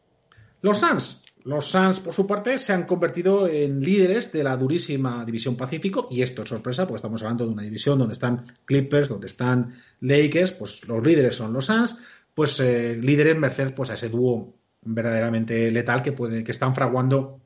[0.64, 1.22] Los Suns.
[1.42, 6.08] Los Suns, por su parte, se han convertido en líderes de la durísima división Pacífico,
[6.10, 9.74] y esto es sorpresa, porque estamos hablando de una división donde están Clippers, donde están
[10.00, 11.98] Lakers, pues los líderes son los Suns,
[12.32, 17.42] pues eh, líderes merced pues, a ese dúo verdaderamente letal que, puede, que están fraguando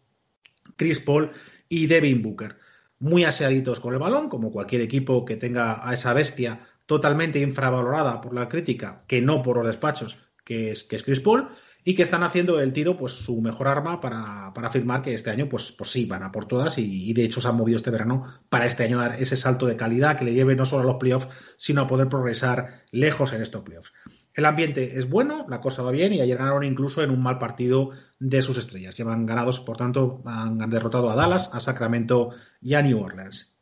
[0.76, 1.32] Chris Paul
[1.68, 2.56] y Devin Booker.
[3.00, 8.20] Muy aseaditos con el balón, como cualquier equipo que tenga a esa bestia totalmente infravalorada
[8.20, 11.48] por la crítica, que no por los despachos, que es, que es Chris Paul
[11.88, 15.48] y que están haciendo el tiro pues su mejor arma para, afirmar que este año
[15.48, 18.24] pues, pues sí, van a por todas y, de hecho se han movido este verano
[18.50, 20.96] para este año dar ese salto de calidad que le lleve no solo a los
[20.96, 23.94] playoffs, sino a poder progresar lejos en estos playoffs.
[24.34, 27.38] El ambiente es bueno, la cosa va bien y ayer ganaron incluso en un mal
[27.38, 28.94] partido de sus estrellas.
[28.94, 33.56] Llevan ganados, por tanto, han derrotado a Dallas, a Sacramento y a New Orleans.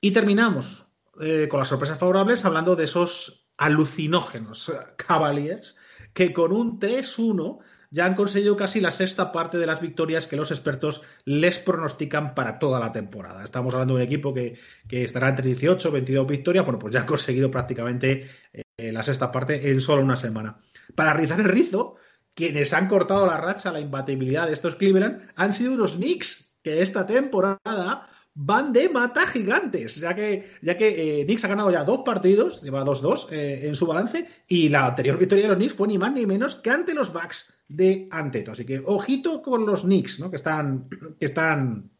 [0.00, 0.86] Y terminamos
[1.20, 5.76] eh, con las sorpresas favorables hablando de esos alucinógenos Cavaliers
[6.14, 7.58] que con un 3-1
[7.90, 12.34] ya han conseguido casi la sexta parte de las victorias que los expertos les pronostican
[12.34, 13.44] para toda la temporada.
[13.44, 14.58] Estamos hablando de un equipo que,
[14.88, 19.30] estará entre 18 y 22 victorias, bueno, pues ya ha conseguido prácticamente eh, la sexta
[19.30, 20.58] parte en solo una semana.
[20.96, 21.94] Para rizar el rizo,
[22.34, 26.82] quienes han cortado la racha, la imbatibilidad de estos Cleveland, han sido los Knicks, que
[26.82, 31.84] esta temporada van de mata gigantes, ya que, ya que eh, Knicks ha ganado ya
[31.84, 35.74] dos partidos, lleva 2-2 eh, en su balance, y la anterior victoria de los Knicks
[35.74, 38.52] fue ni más ni menos que ante los Bucks de Anteto.
[38.52, 40.30] Así que ojito con los Knicks, ¿no?
[40.30, 41.90] que, están, que están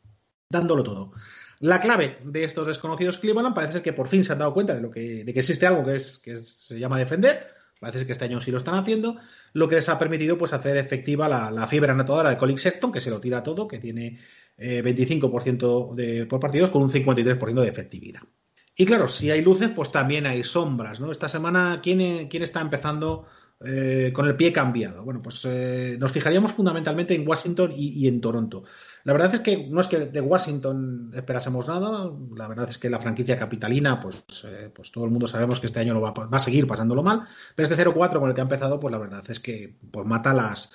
[0.50, 1.12] dándolo todo.
[1.60, 4.74] La clave de estos desconocidos Cleveland parece ser que por fin se han dado cuenta
[4.74, 7.54] de, lo que, de que existe algo que, es, que se llama defender.
[7.80, 9.16] Parece que este año sí lo están haciendo,
[9.52, 12.92] lo que les ha permitido pues, hacer efectiva la, la fiebre anotadora de Colin Sexton,
[12.92, 14.18] que se lo tira todo, que tiene
[14.58, 18.22] 25% eh, de, por partidos con un 53% de efectividad.
[18.76, 21.10] Y claro, si hay luces, pues también hay sombras, ¿no?
[21.10, 23.26] Esta semana, ¿quién, quién está empezando
[23.66, 25.04] eh, con el pie cambiado.
[25.04, 28.64] Bueno, pues eh, nos fijaríamos fundamentalmente en Washington y, en Toronto.
[29.04, 32.88] La verdad es que no es que de Washington esperásemos nada, la verdad es que
[32.88, 36.12] la franquicia capitalina, pues, eh, pues todo el mundo sabemos que este año lo va,
[36.12, 38.98] va a seguir pasándolo mal, pero este 0-4 con el que ha empezado, pues la
[38.98, 40.72] verdad es que pues mata las,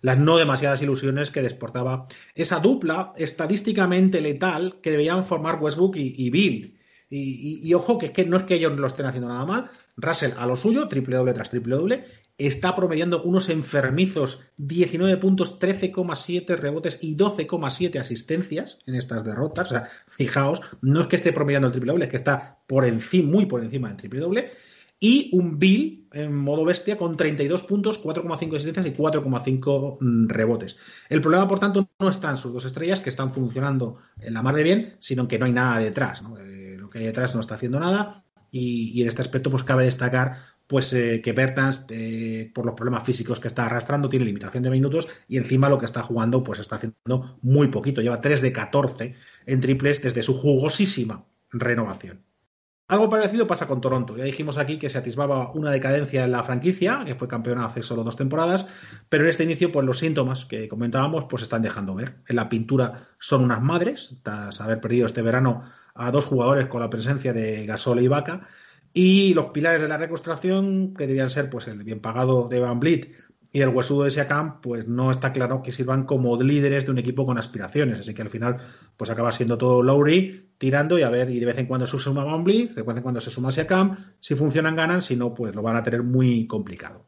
[0.00, 2.06] las no demasiadas ilusiones que desportaba
[2.36, 6.78] esa dupla estadísticamente letal que debían formar Westbrook y, Bill.
[7.08, 9.70] Y, ojo, que, que no es que ellos lo estén haciendo nada mal.
[9.96, 12.04] Russell a lo suyo, triple doble tras triple doble,
[12.38, 19.70] está promediando unos enfermizos 19 puntos, 13,7 rebotes y 12,7 asistencias en estas derrotas.
[19.70, 22.84] O sea, fijaos, no es que esté promediando el triple doble, es que está por
[22.84, 24.52] encima, muy por encima del triple doble.
[24.98, 30.76] Y un Bill en modo bestia con 32 puntos, 4,5 asistencias y 4,5 mm, rebotes.
[31.08, 34.42] El problema, por tanto, no está en sus dos estrellas, que están funcionando en la
[34.42, 36.22] mar de bien, sino que no hay nada detrás.
[36.38, 38.24] Eh, lo que hay detrás no está haciendo nada.
[38.52, 40.36] Y, en este aspecto, pues cabe destacar
[40.68, 44.70] pues eh, que Bertans, eh, por los problemas físicos que está arrastrando, tiene limitación de
[44.70, 48.00] minutos y encima lo que está jugando, pues está haciendo muy poquito.
[48.00, 49.14] Lleva 3 de 14
[49.46, 52.24] en triples desde su jugosísima renovación.
[52.88, 54.16] Algo parecido pasa con Toronto.
[54.16, 57.82] Ya dijimos aquí que se atisbaba una decadencia en la franquicia, que fue campeona hace
[57.82, 58.66] solo dos temporadas,
[59.08, 62.16] pero en este inicio, pues los síntomas que comentábamos, pues están dejando ver.
[62.28, 65.62] En la pintura son unas madres, tras haber perdido este verano
[65.94, 68.46] a dos jugadores con la presencia de Gasol y Vaca,
[68.92, 72.78] y los pilares de la reconstrucción, que debían ser pues el bien pagado de Van
[72.78, 73.14] Blit
[73.52, 76.98] y el huesudo de Siakam, pues no está claro que sirvan como líderes de un
[76.98, 78.00] equipo con aspiraciones.
[78.00, 78.56] Así que al final,
[78.96, 81.98] pues acaba siendo todo Lowry tirando y a ver, y de vez en cuando se
[81.98, 83.96] suma Blit, de vez en cuando se suma Siakam.
[84.20, 87.06] Si funcionan, ganan, si no, pues lo van a tener muy complicado.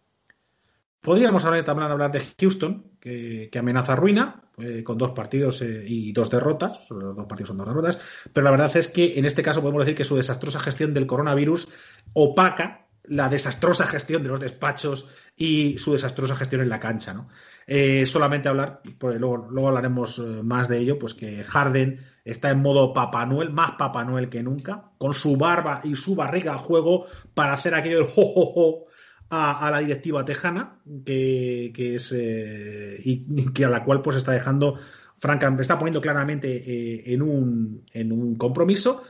[1.01, 6.13] Podríamos hablar, también hablar de Houston, que, amenaza ruina, eh, con dos partidos eh, y
[6.13, 8.01] dos derrotas, los dos partidos son dos derrotas,
[8.33, 11.07] pero la verdad es que en este caso podemos decir que su desastrosa gestión del
[11.07, 11.69] coronavirus
[12.15, 17.13] opaca la desastrosa gestión de los despachos y su desastrosa gestión en la cancha.
[17.13, 17.29] ¿no?
[17.67, 22.63] Eh, solamente hablar, pues luego, luego, hablaremos más de ello, pues que Harden está en
[22.63, 26.59] modo Papá Noel, más Papá Noel que nunca, con su barba y su barriga a
[26.59, 28.87] juego para hacer aquello del jo,
[29.31, 34.79] a, la directiva tejana, que, es eh, y, que a la cual pues está dejando,
[35.19, 39.03] Franca, está poniendo claramente eh, en, un, en un compromiso,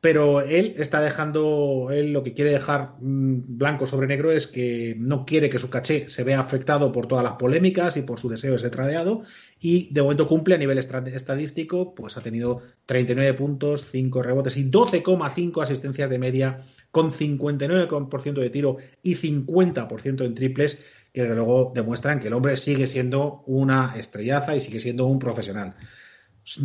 [0.00, 4.94] pero él está dejando, él lo que quiere dejar mm, blanco sobre negro es que
[4.98, 8.28] no quiere que su caché se vea afectado por todas las polémicas y por su
[8.28, 9.22] deseo de ser tradeado
[9.58, 14.70] y de momento cumple a nivel estadístico, pues ha tenido 39 puntos, 5 rebotes y
[14.70, 16.58] 12,5 asistencias de media
[16.90, 22.56] con 59% de tiro y 50% en triples, que desde luego demuestran que el hombre
[22.56, 25.74] sigue siendo una estrellaza y sigue siendo un profesional.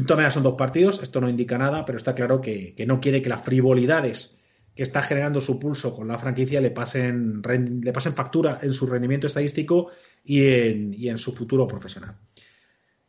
[0.05, 3.29] Todavía son dos partidos, esto no indica nada, pero está claro que, no quiere que
[3.29, 4.38] las frivolidades
[4.75, 8.86] que está generando su pulso con la franquicia le pasen, le pasen factura en su
[8.86, 9.89] rendimiento estadístico
[10.23, 12.15] y en, y en su futuro profesional.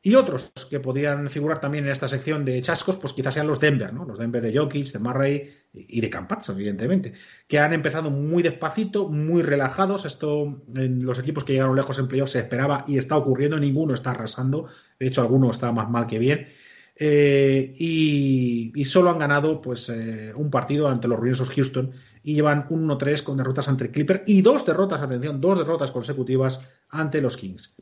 [0.05, 3.61] Y otros que podrían figurar también en esta sección de chascos, pues quizás sean los
[3.61, 4.05] Denver, ¿no?
[4.05, 7.13] Los Denver de Jokic, de Murray y de Campazzo, evidentemente,
[7.47, 10.05] que han empezado muy despacito, muy relajados.
[10.05, 13.95] Esto en los equipos que llegaron lejos en playoffs se esperaba y está ocurriendo, ninguno
[13.95, 14.67] está arrasando.
[14.99, 16.49] De hecho, alguno está más mal que bien.
[16.97, 21.93] Eh, y, solo han ganado pues eh, un partido ante los ruinosos Houston
[22.23, 26.61] y llevan un 1-3 con derrotas ante Clipper y dos derrotas, atención, dos derrotas consecutivas
[26.91, 27.75] ante los Kings.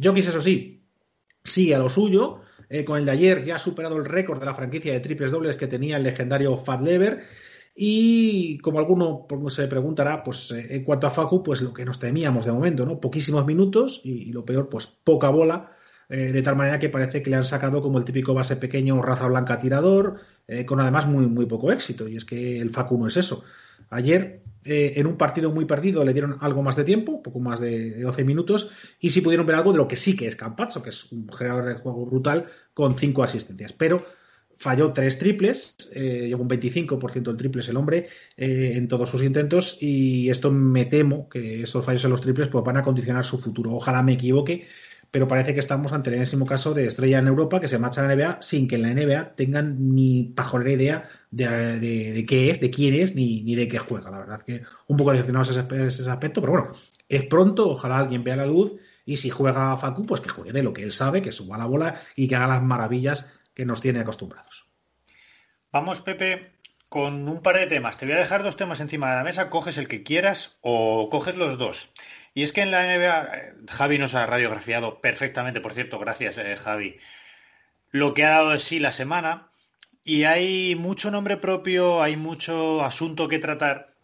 [0.00, 0.77] Jokic, eso sí,
[1.44, 2.40] sigue a lo suyo.
[2.70, 5.30] Eh, con el de ayer ya ha superado el récord de la franquicia de triples
[5.32, 7.22] dobles que tenía el legendario Fat Lever.
[7.74, 12.00] Y como alguno se preguntará, pues eh, en cuanto a Facu, pues lo que nos
[12.00, 13.00] temíamos de momento, ¿no?
[13.00, 15.70] Poquísimos minutos y, lo peor, pues poca bola.
[16.10, 19.02] Eh, de tal manera que parece que le han sacado como el típico base pequeño,
[19.02, 20.20] raza blanca tirador,
[20.66, 22.08] con además muy, muy poco éxito.
[22.08, 23.44] Y es que el Facu no es eso.
[23.90, 27.58] Ayer eh, en un partido muy perdido le dieron algo más de tiempo, poco más
[27.58, 30.82] de, 12 minutos, y sí pudieron ver algo de lo que sí que es Campazzo,
[30.82, 33.72] que es un generador de juego brutal con cinco asistencias.
[33.72, 34.04] Pero
[34.58, 39.22] falló tres triples, eh, llevó un 25% del triples el hombre eh, en todos sus
[39.22, 43.24] intentos, y esto me temo que esos fallos en los triples pues, van a condicionar
[43.24, 43.72] su futuro.
[43.72, 44.66] Ojalá me equivoque,
[45.10, 48.04] pero parece que estamos ante el enésimo caso de estrella en Europa que se marcha
[48.04, 52.60] a la NBA sin que en la NBA tengan ni pajolera idea de, qué es,
[52.60, 54.10] de quién es, ni, ni, de qué juega.
[54.10, 56.70] La verdad que un poco decepcionados ese, ese aspecto, pero bueno,
[57.08, 58.74] es pronto, ojalá alguien vea la luz
[59.06, 61.66] y si juega Facu, pues que juegue de lo que él sabe, que suba la
[61.66, 64.66] bola y que haga las maravillas que nos tiene acostumbrados.
[65.72, 66.52] Vamos, Pepe,
[66.88, 67.96] con un par de temas.
[67.96, 71.08] Te voy a dejar dos temas encima de la mesa, coges el que quieras o
[71.10, 71.90] coges los dos.
[72.38, 76.38] Y es que en la NBA, eh, Javi nos ha radiografiado perfectamente, por cierto, gracias
[76.38, 76.96] eh, Javi,
[77.90, 79.50] lo que ha dado de sí la semana.
[80.04, 83.96] Y hay mucho nombre propio, hay mucho asunto que tratar.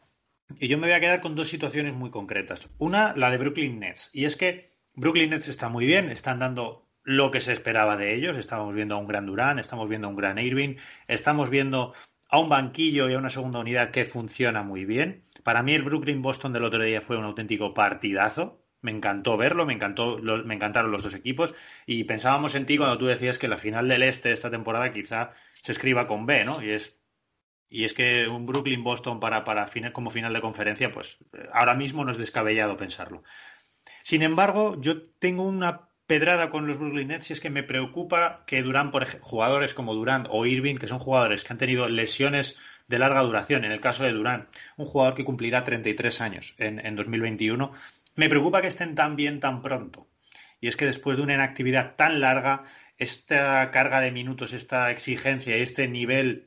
[0.58, 2.68] Y yo me voy a quedar con dos situaciones muy concretas.
[2.78, 4.10] Una, la de Brooklyn Nets.
[4.12, 8.16] Y es que Brooklyn Nets está muy bien, están dando lo que se esperaba de
[8.16, 8.36] ellos.
[8.36, 10.74] Estamos viendo a un gran Durán, estamos viendo a un gran Irving,
[11.06, 11.94] estamos viendo
[12.30, 15.22] a un banquillo y a una segunda unidad que funciona muy bien.
[15.44, 18.60] Para mí el Brooklyn Boston del otro día fue un auténtico partidazo.
[18.80, 21.54] Me encantó verlo, me, encantó, me encantaron los dos equipos
[21.86, 24.92] y pensábamos en ti cuando tú decías que la final del este de esta temporada
[24.92, 25.32] quizá
[25.62, 26.62] se escriba con B, ¿no?
[26.62, 26.98] Y es
[27.68, 31.18] y es que un Brooklyn-Boston para, para como final de conferencia, pues
[31.52, 33.22] ahora mismo no es descabellado pensarlo.
[34.02, 38.44] Sin embargo, yo tengo una pedrada con los Brooklyn Nets y es que me preocupa
[38.46, 41.88] que Durán, por ejemplo, jugadores como Durán o Irving, que son jugadores que han tenido
[41.88, 42.56] lesiones
[42.86, 46.84] de larga duración, en el caso de Durán, un jugador que cumplirá 33 años en,
[46.84, 47.72] en 2021,
[48.16, 50.08] me preocupa que estén tan bien tan pronto.
[50.60, 52.64] Y es que después de una inactividad tan larga,
[52.96, 56.46] esta carga de minutos, esta exigencia y este nivel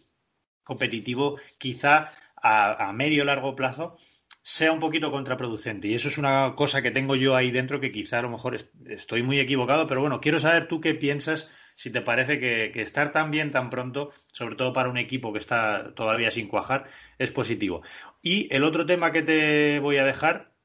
[0.63, 3.97] competitivo, quizá a, medio largo plazo,
[4.41, 5.87] sea un poquito contraproducente.
[5.87, 8.57] Y eso es una cosa que tengo yo ahí dentro que quizá a lo mejor
[8.87, 13.11] estoy muy equivocado, pero bueno, quiero saber tú qué piensas, si te parece que, estar
[13.11, 17.29] tan bien tan pronto, sobre todo para un equipo que está todavía sin cuajar, es
[17.29, 17.83] positivo.
[18.23, 20.55] Y el otro tema que te voy a dejar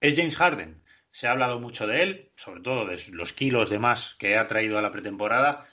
[0.00, 0.82] es James Harden.
[1.10, 4.46] Se ha hablado mucho de él, sobre todo de los kilos de más que ha
[4.46, 5.66] traído a la pretemporada.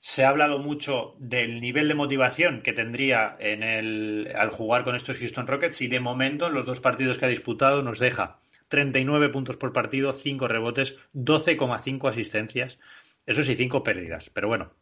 [0.00, 4.96] Se ha hablado mucho del nivel de motivación que tendría en el, al jugar con
[4.96, 8.38] estos Houston Rockets y de momento en los dos partidos que ha disputado nos deja
[8.68, 12.78] 39 puntos por partido, 5 rebotes, 12,5 asistencias.
[13.26, 14.72] Eso sí, 5 pérdidas, pero bueno.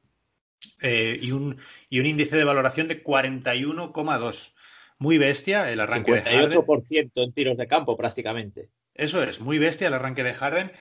[0.81, 4.53] Eh, y, un, y un índice de valoración de 41,2.
[4.99, 8.71] Muy bestia el arranque 58% de en tiros de campo prácticamente.
[8.95, 10.73] Eso es, muy bestia el arranque de Harden.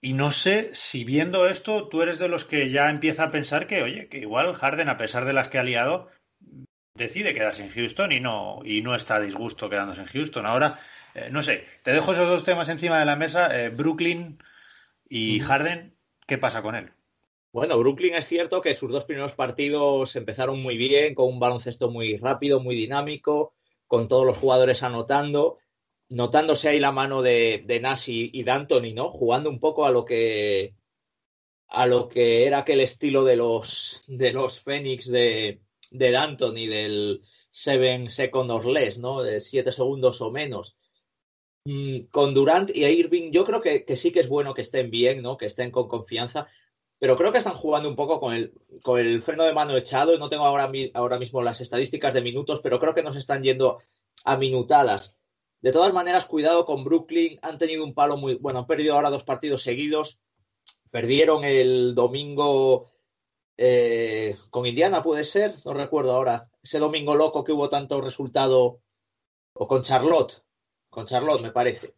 [0.00, 3.66] Y no sé si viendo esto tú eres de los que ya empieza a pensar
[3.66, 6.08] que, oye, que igual Harden, a pesar de las que ha liado,
[6.94, 10.46] decide quedarse en Houston y no, y no está a disgusto quedándose en Houston.
[10.46, 10.78] Ahora,
[11.14, 14.42] eh, no sé, te dejo esos dos temas encima de la mesa, eh, Brooklyn
[15.08, 15.96] y Harden,
[16.26, 16.92] ¿qué pasa con él?
[17.58, 21.90] Bueno, Brooklyn es cierto que sus dos primeros partidos empezaron muy bien, con un baloncesto
[21.90, 23.54] muy rápido, muy dinámico,
[23.86, 25.58] con todos los jugadores anotando
[26.08, 29.10] notándose ahí la mano de, de Nash y, y D'Antoni, ¿no?
[29.10, 30.74] Jugando un poco a lo que
[31.68, 37.22] a lo que era aquel estilo de los de los Phoenix de, de D'Antoni, del
[37.50, 39.22] seven seconds or less, ¿no?
[39.22, 40.76] De siete segundos o menos.
[41.64, 44.90] Mm, con Durant y Irving, yo creo que, que, sí que es bueno que estén
[44.90, 45.36] bien, ¿no?
[45.36, 46.48] Que estén con confianza,
[46.98, 50.18] pero creo que están jugando un poco con el, con el freno de mano echado.
[50.18, 53.78] No tengo ahora, ahora mismo las estadísticas de minutos, pero creo que nos están yendo
[54.24, 55.14] a minutadas.
[55.60, 57.38] De todas maneras, cuidado con Brooklyn.
[57.42, 58.34] Han tenido un palo muy.
[58.36, 60.18] Bueno, han perdido ahora dos partidos seguidos.
[60.90, 62.90] Perdieron el domingo
[63.56, 65.54] eh, con Indiana, puede ser.
[65.64, 66.50] No recuerdo ahora.
[66.62, 68.80] Ese domingo loco que hubo tanto resultado.
[69.52, 70.42] O con Charlotte.
[70.90, 71.94] Con Charlotte, me parece.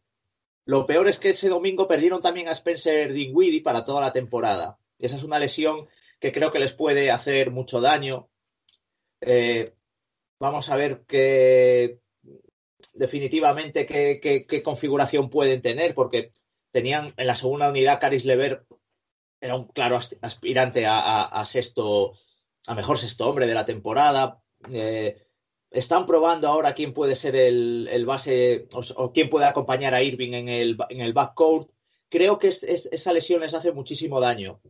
[0.66, 4.79] Lo peor es que ese domingo perdieron también a Spencer Dinwiddie para toda la temporada.
[5.00, 5.88] Esa es una lesión
[6.20, 8.28] que creo que les puede hacer mucho daño.
[9.20, 9.72] Eh,
[10.38, 12.00] vamos a ver qué,
[12.92, 16.32] definitivamente qué, configuración pueden tener, porque
[16.70, 18.64] tenían en la segunda unidad Caris Lever
[19.40, 22.12] era un claro aspirante a, sexto,
[22.66, 24.42] a mejor sexto hombre de la temporada.
[24.70, 25.16] Eh,
[25.70, 30.48] están probando ahora quién puede ser el, base o, quién puede acompañar a Irving en
[30.50, 31.70] el, en el backcourt.
[32.10, 34.60] Creo que esa lesión les hace muchísimo daño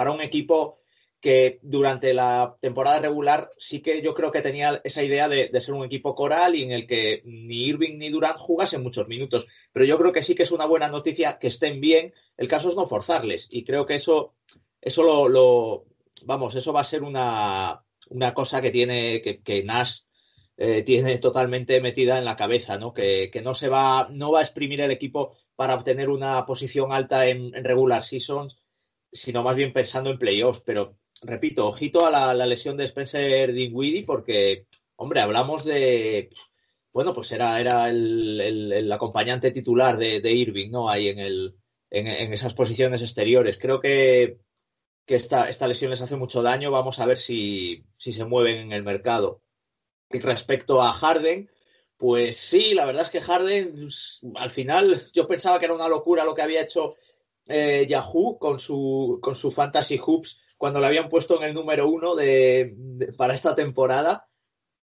[0.00, 0.80] para un equipo
[1.20, 5.74] que durante la temporada regular sí que yo creo que tenía esa idea de, ser
[5.74, 9.46] un equipo coral y en el que ni Irving ni Durant jugasen muchos minutos.
[9.74, 12.14] Pero yo creo que sí que es una buena noticia que estén bien.
[12.38, 13.46] El caso es no forzarles.
[13.50, 14.36] Y creo que eso,
[14.80, 15.84] eso lo,
[16.24, 19.98] vamos, eso va a ser una, una cosa que tiene, que, que Nash
[20.56, 22.94] eh, tiene totalmente metida en la cabeza, ¿no?
[22.94, 26.90] Que, que, no se va, no va a exprimir el equipo para obtener una posición
[26.90, 28.62] alta en, en regular seasons,
[29.12, 30.62] sino más bien pensando en playoffs.
[30.64, 36.30] Pero repito, ojito a la, lesión de Spencer Dinwiddie porque, hombre, hablamos de,
[36.92, 40.88] bueno, pues era, era el, acompañante titular de, Irving, ¿no?
[40.88, 41.56] Ahí en, el,
[41.90, 43.58] en, esas posiciones exteriores.
[43.58, 44.38] Creo que,
[45.06, 46.70] que esta, esta, lesión les hace mucho daño.
[46.70, 49.42] Vamos a ver si, si se mueven en el mercado.
[50.10, 51.48] Y respecto a Harden,
[51.96, 53.88] pues sí, la verdad es que Harden,
[54.36, 56.96] al final, yo pensaba que era una locura lo que había hecho
[57.50, 61.88] eh, Yahoo con su, con su Fantasy Hoops cuando le habían puesto en el número
[61.88, 62.76] uno de,
[63.16, 64.28] para esta temporada.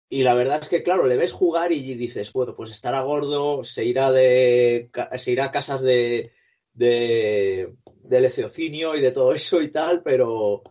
[0.09, 3.63] Y la verdad es que, claro, le ves jugar y dices, bueno, pues estará gordo,
[3.63, 6.31] se irá de se irá a casas de,
[6.73, 10.63] de, de y de todo eso y tal, pero,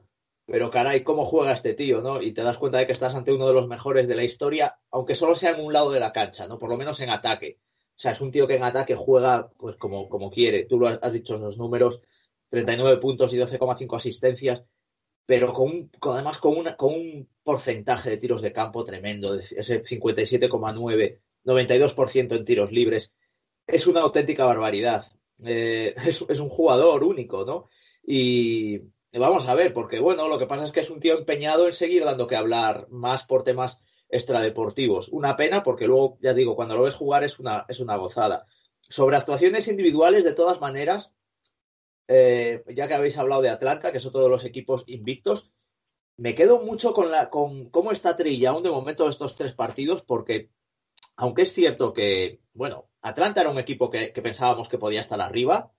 [0.47, 2.23] pero caray, ¿cómo juega este tío, no?
[2.23, 4.79] Y te das cuenta de que estás ante uno de los mejores de la historia,
[4.91, 6.59] aunque solo sea en un lado de la cancha, ¿no?
[6.59, 7.59] Por lo menos en ataque.
[7.97, 10.67] O sea, es un tío que en ataque juega pues como, como quiere.
[10.67, 12.03] Tú lo has, dicho los números,
[12.51, 14.65] 39 puntos y 12,5 asistencias,
[15.25, 21.21] pero con, además con, una, con un porcentaje de tiros de campo tremendo, ese 57,9,
[21.45, 23.15] 92% en tiros libres.
[23.67, 25.07] Es una auténtica barbaridad.
[25.43, 27.69] Eh, es, es, un jugador único, ¿no?
[28.07, 28.79] Y,
[29.13, 31.73] vamos a ver, porque bueno, lo que pasa es que es un tío empeñado en
[31.73, 35.09] seguir dando que hablar más por temas extradeportivos.
[35.09, 38.47] Una pena porque luego, ya digo, cuando lo ves jugar es una, es una gozada.
[38.81, 41.13] Sobre actuaciones individuales, de todas maneras,
[42.09, 45.51] eh, ya que habéis hablado de Atlanta, que son todos los equipos invictos,
[46.17, 50.03] me quedo mucho con, la, con cómo está Trey aún de momento estos tres partidos,
[50.03, 50.51] porque
[51.17, 55.21] aunque es cierto que, bueno, Atlanta era un equipo que, que pensábamos que podía estar
[55.21, 55.73] arriba,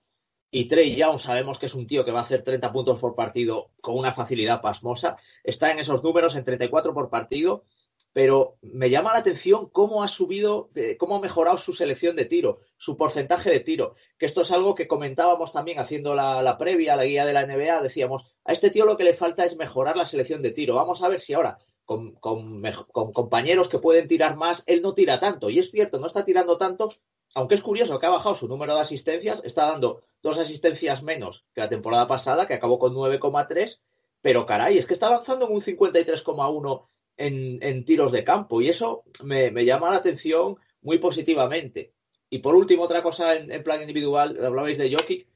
[0.50, 3.14] y Trey Young sabemos que es un tío que va a hacer 30 puntos por
[3.14, 5.16] partido con una facilidad pasmosa.
[5.44, 7.64] Está en esos números, en 34 por partido,
[8.12, 12.60] pero me llama la atención cómo ha subido, cómo ha mejorado su selección de tiro,
[12.76, 13.94] su porcentaje de tiro.
[14.18, 17.82] Que esto es algo que comentábamos también haciendo la, previa, la guía de la NBA.
[17.82, 20.74] Decíamos, a este tío lo que le falta es mejorar la selección de tiro.
[20.74, 22.62] Vamos a ver si ahora con, con,
[22.92, 25.48] compañeros que pueden tirar más, él no tira tanto.
[25.48, 26.90] Y es cierto, no está tirando tanto,
[27.34, 31.46] aunque es curioso que ha bajado su número de asistencias, está dando dos asistencias menos
[31.54, 33.80] que la temporada pasada, que acabó con 9,3,
[34.20, 36.88] pero caray, es que está avanzando en un 53,1
[37.18, 41.92] en, tiros de campo y eso me, llama la atención muy positivamente.
[42.30, 45.26] Y por último, otra cosa en, plan individual, hablabais de Jokic,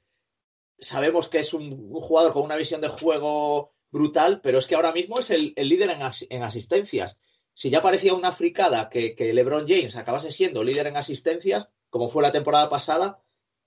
[0.78, 4.92] sabemos que es un, jugador con una visión de juego brutal, pero es que ahora
[4.92, 5.90] mismo es el, líder
[6.30, 7.18] en, asistencias.
[7.54, 12.08] Si ya parecía una fricada que, que LeBron James acabase siendo líder en asistencias, como
[12.08, 13.22] fue la temporada pasada,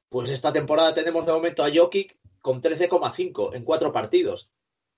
[0.09, 4.49] pues esta temporada tenemos de momento a Jokic con 13,5 en cuatro partidos.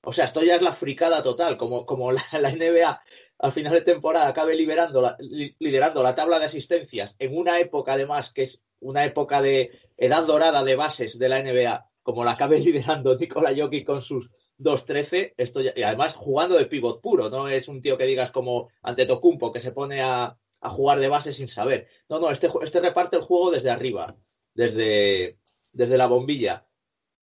[0.04, 3.02] O sea, esto ya es la fricada total, como, como la, NBA
[3.40, 8.42] al final de temporada acabe liderando la tabla de asistencias en una época además que
[8.44, 13.16] es una época de edad dorada de bases de la NBA, como la acabe liderando
[13.16, 14.30] Nikola Jokic con sus
[14.60, 18.70] 2-13, esto y además jugando de pivot puro, no es un tío que digas como
[18.82, 21.88] ante Tocumpo que se pone a, a jugar de base sin saber.
[22.10, 24.16] No, no, este, este reparte el juego desde arriba,
[24.54, 25.38] desde,
[25.72, 26.66] desde la bombilla.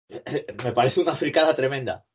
[0.63, 2.05] Me parece una fricada tremenda.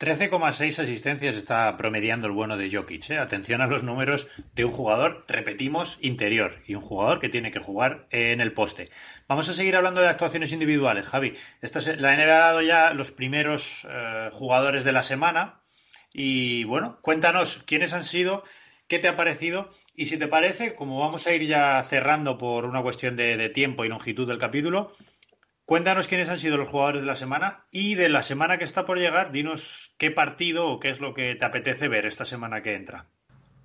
[0.00, 3.10] 13,6 asistencias está promediando el bueno de Jokic.
[3.10, 3.18] ¿eh?
[3.18, 7.60] Atención a los números de un jugador, repetimos, interior y un jugador que tiene que
[7.60, 8.90] jugar en el poste.
[9.28, 11.34] Vamos a seguir hablando de actuaciones individuales, Javi.
[11.62, 15.60] Esta la NBA ha dado ya los primeros eh, jugadores de la semana
[16.12, 18.42] y bueno, cuéntanos quiénes han sido,
[18.88, 22.64] qué te ha parecido y si te parece, como vamos a ir ya cerrando por
[22.64, 24.92] una cuestión de, tiempo y longitud del capítulo,
[25.64, 28.84] cuéntanos quiénes han sido los jugadores de la semana y de la semana que está
[28.84, 32.62] por llegar, dinos qué partido o qué es lo que te apetece ver esta semana
[32.62, 33.06] que entra.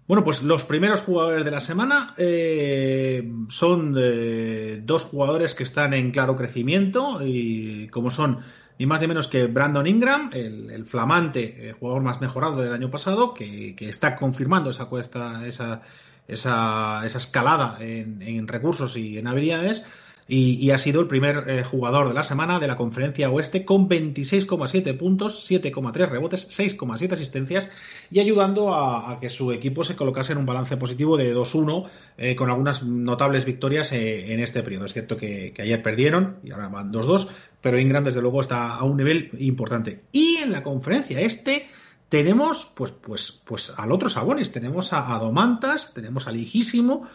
[0.08, 5.94] Bueno, pues los primeros jugadores de la semana eh, son eh, dos jugadores que están
[5.94, 8.40] en claro crecimiento y como son
[8.80, 12.90] ni más ni menos que Brandon Ingram, el, flamante eh, jugador más mejorado del año
[12.90, 15.82] pasado, que, que está confirmando esa, cuesta, esa,
[16.30, 19.84] esa, esa escalada en, recursos y en habilidades.
[20.32, 23.90] Y, ha sido el primer eh, jugador de la semana de la conferencia oeste con
[23.90, 27.68] 26,7 puntos, 7,3 rebotes, 6,7 asistencias
[28.12, 31.90] y ayudando a, que su equipo se colocase en un balance positivo de 2-1
[32.20, 34.86] eh, con algunas notables victorias eh, en este periodo.
[34.86, 37.28] Es cierto que, ayer perdieron y ahora van 2-2,
[37.60, 40.04] pero Ingram desde luego está a un nivel importante.
[40.12, 41.66] Y en la conferencia este
[42.10, 47.08] tenemos pues, pues, pues al otro Sabonis, tenemos a, Domantas, tenemos al Hijísimo,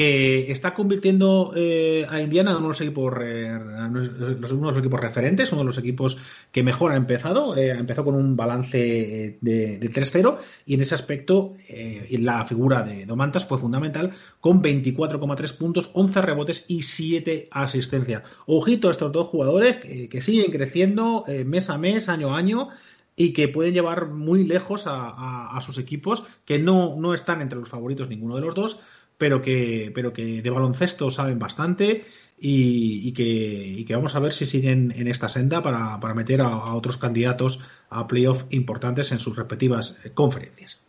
[0.00, 3.12] que está convirtiendo eh, a Indiana en uno de los equipos,
[3.92, 6.16] los, equipos referentes, uno de los equipos
[6.50, 7.54] que mejor ha empezado.
[7.54, 12.46] Eh, ha empezado con un balance de, de 3-0 y en ese aspecto eh, la
[12.46, 18.22] figura de Domantas fue fundamental con 24,3 puntos, 11 rebotes y 7 asistencias.
[18.46, 22.70] Ojito a estos dos jugadores que, siguen creciendo mes a mes, año a año
[23.16, 27.68] y que pueden llevar muy lejos a, sus equipos, que no, no, están entre los
[27.68, 28.80] favoritos ninguno de los dos,
[29.20, 32.06] pero que, pero que de baloncesto saben bastante
[32.38, 36.96] y, que, que, vamos a ver si siguen en esta senda para, meter a, otros
[36.96, 37.60] candidatos
[37.90, 40.80] a playoff importantes en sus respectivas eh, conferencias.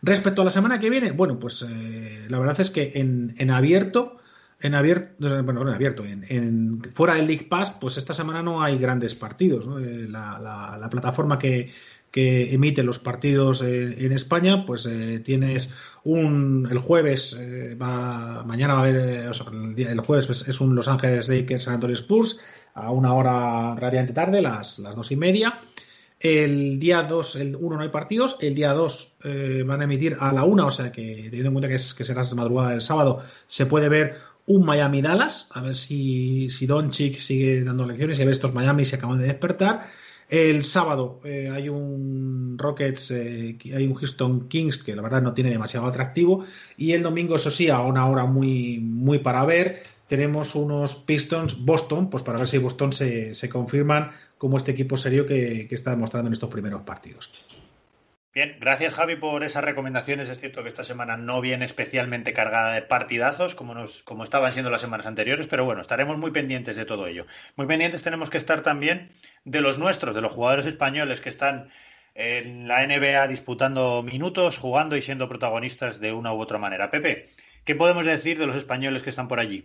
[0.00, 3.50] Respecto a la semana que viene, bueno, pues eh, la verdad es que en, en
[3.50, 4.20] abierto
[4.60, 8.78] en abierto, bueno, en abierto, en, fuera del League Pass, pues esta semana no hay
[8.78, 9.66] grandes partidos.
[9.82, 11.72] Eh, la, plataforma que,
[12.12, 15.68] emite los partidos en, España, pues eh, tienes
[16.04, 21.64] un el jueves, eh, mañana va a haber, el, jueves es un Los Ángeles Lakers
[21.64, 22.40] San Antonio Spurs
[22.74, 25.58] a una hora radiante tarde, las, las dos y media.
[26.18, 30.16] El día 2, el 1 no hay partidos, el día 2 eh, van a emitir
[30.18, 32.80] a la 1, o sea que teniendo en cuenta que, es, que será madrugada del
[32.80, 34.16] sábado, se puede ver
[34.46, 38.54] un Miami Dallas, a ver si, si Doncic sigue dando lecciones y a ver estos
[38.54, 39.88] Miami se acaban de despertar.
[40.28, 45.34] El sábado eh, hay un Rockets, eh, hay un Houston Kings que la verdad no
[45.34, 46.44] tiene demasiado atractivo.
[46.76, 51.64] Y el domingo, eso sí, a una hora muy, muy para ver, tenemos unos Pistons
[51.64, 55.74] Boston, pues para ver si Boston se, se confirman como este equipo serio que, que
[55.74, 57.30] está demostrando en estos primeros partidos.
[58.36, 60.28] Bien, gracias Javi por esas recomendaciones.
[60.28, 64.52] Es cierto que esta semana no viene especialmente cargada de partidazos como, nos, como estaban
[64.52, 67.24] siendo las semanas anteriores, pero bueno, estaremos muy pendientes de todo ello.
[67.56, 69.08] Muy pendientes tenemos que estar también
[69.46, 71.70] de los nuestros, de los jugadores españoles que están
[72.14, 76.90] en la NBA disputando minutos, jugando y siendo protagonistas de una u otra manera.
[76.90, 77.30] Pepe,
[77.64, 79.64] ¿qué podemos decir de los españoles que están por allí?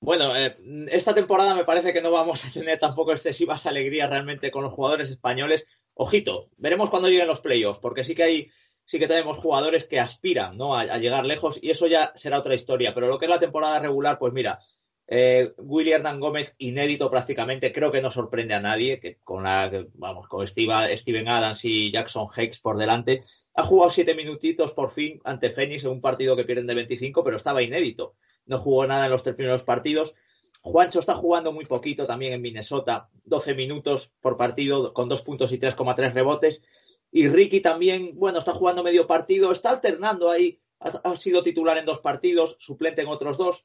[0.00, 0.56] Bueno, eh,
[0.90, 4.72] esta temporada me parece que no vamos a tener tampoco excesivas alegrías realmente con los
[4.72, 5.66] jugadores españoles
[5.98, 8.50] ojito, veremos cuando lleguen los playoffs, porque sí que hay,
[8.84, 10.76] sí que tenemos jugadores que aspiran ¿no?
[10.76, 12.94] a, llegar lejos y eso ya será otra historia.
[12.94, 14.60] Pero lo que es la temporada regular, pues mira,
[15.08, 19.70] eh, Willy Hernán Gómez, inédito prácticamente, creo que no sorprende a nadie, que con la,
[19.94, 24.92] vamos, con Steve, Steven Adams y Jackson Hicks por delante, ha jugado siete minutitos por
[24.92, 28.14] fin ante Phoenix en un partido que pierden de 25, pero estaba inédito.
[28.46, 30.14] No jugó nada en los tres primeros partidos.
[30.62, 35.52] Juancho está jugando muy poquito también en Minnesota, 12 minutos por partido con dos puntos
[35.52, 36.62] y 3,3 rebotes.
[37.10, 41.86] Y Ricky también, bueno, está jugando medio partido, está alternando ahí, ha, sido titular en
[41.86, 43.64] dos partidos, suplente en otros dos.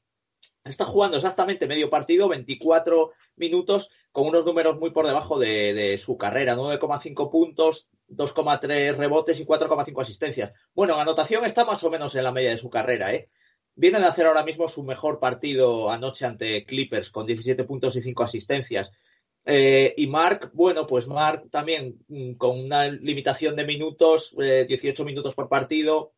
[0.64, 5.98] Está jugando exactamente medio partido, 24 minutos, con unos números muy por debajo de, de
[5.98, 10.52] su carrera, 9,5 puntos, 2,3 rebotes y 4,5 asistencias.
[10.74, 13.28] Bueno, en anotación está más o menos en la media de su carrera, ¿eh?
[13.76, 18.02] Viene de hacer ahora mismo su mejor partido anoche ante Clippers con 17 puntos y
[18.02, 18.92] 5 asistencias.
[19.44, 25.04] Eh, y Mark, bueno, pues Mark también mm, con una limitación de minutos, 18 eh,
[25.04, 26.12] minutos por partido,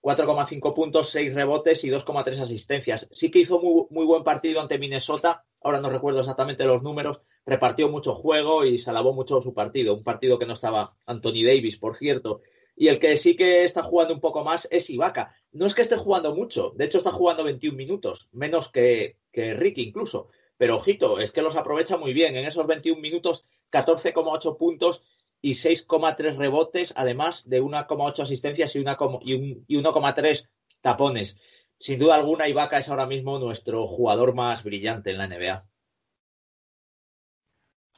[0.00, 3.06] 4,5 puntos, 6 rebotes y 2,3 asistencias.
[3.10, 7.20] Sí que hizo muy, muy, buen partido ante Minnesota, ahora no recuerdo exactamente los números,
[7.46, 11.44] repartió mucho juego y se alabó mucho su partido, un partido que no estaba Anthony
[11.44, 12.42] Davis, por cierto.
[12.76, 15.34] Y el que sí que está jugando un poco más es Ibaka.
[15.52, 19.54] No es que esté jugando mucho, de hecho está jugando 21 minutos, menos que, que
[19.54, 20.28] Ricky incluso.
[20.56, 22.36] Pero ojito, es que los aprovecha muy bien.
[22.36, 25.02] En esos 21 minutos, 14,8 puntos
[25.40, 30.48] y 6,3 rebotes, además de 1,8 asistencias y 1,3
[30.80, 31.36] tapones.
[31.78, 35.66] Sin duda alguna, Ibaka es ahora mismo nuestro jugador más brillante en la NBA.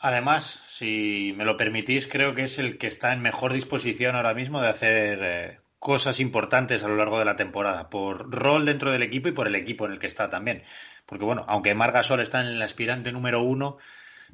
[0.01, 4.35] Además, si me lo permitís, creo que es el que está en mejor disposición ahora
[4.35, 8.91] mismo de hacer eh, cosas importantes a lo largo de la temporada, por rol dentro
[8.91, 10.65] del equipo y por el equipo en el que está también.
[11.07, 13.79] Porque bueno, aunque Margasol está en el aspirante número uno,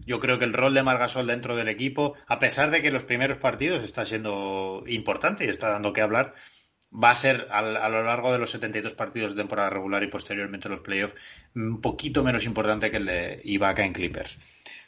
[0.04, 3.04] yo creo que el rol de Margasol dentro del equipo, a pesar de que los
[3.04, 6.34] primeros partidos está siendo importante y está dando que hablar,
[6.92, 10.08] va a ser a, a lo largo de los 72 partidos de temporada regular y
[10.08, 11.14] posteriormente los playoffs
[11.54, 14.38] un poquito menos importante que el de Ibaka en Clippers.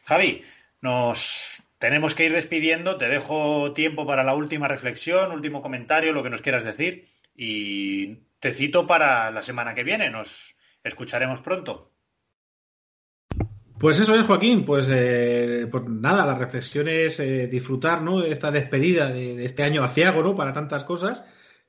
[0.04, 0.44] Javi,
[0.84, 2.96] nos tenemos que ir despidiendo.
[2.98, 7.06] Te dejo tiempo para la última reflexión, último comentario, lo que nos quieras decir.
[7.34, 10.10] Y te cito para la semana que viene.
[10.10, 10.54] Nos
[10.84, 11.90] escucharemos pronto.
[13.80, 14.66] Pues eso es, Joaquín.
[14.66, 18.20] Pues, eh, pues nada, la reflexión es eh, disfrutar ¿no?
[18.20, 20.36] de esta despedida de, este año aciago ¿no?
[20.36, 21.24] para tantas cosas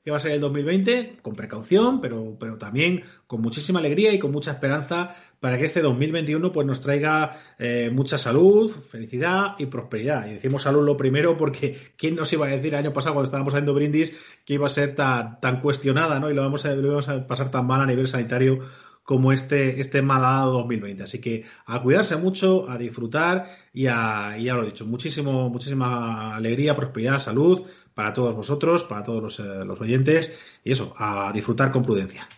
[0.06, 4.20] que va a ser el 2020, con precaución, pero, pero también con muchísima alegría y
[4.20, 9.66] con mucha esperanza para que este 2021 pues, nos traiga eh, mucha salud, felicidad y
[9.66, 10.28] prosperidad.
[10.28, 13.26] Y decimos salud lo primero porque ¿quién nos iba a decir el año pasado cuando
[13.26, 14.12] estábamos haciendo brindis
[14.44, 16.30] que iba a ser tan, tan cuestionada ¿no?
[16.30, 18.60] y lo vamos, a, lo vamos a pasar tan mal a nivel sanitario
[19.06, 21.04] como este, este malhadado 2020.
[21.04, 26.34] Así que a cuidarse mucho, a disfrutar y a, ya lo he dicho, muchísimo, muchísima
[26.34, 31.32] alegría, prosperidad, salud, para todos vosotros, para todos los, eh, los oyentes, y eso, a
[31.32, 32.28] disfrutar con prudencia.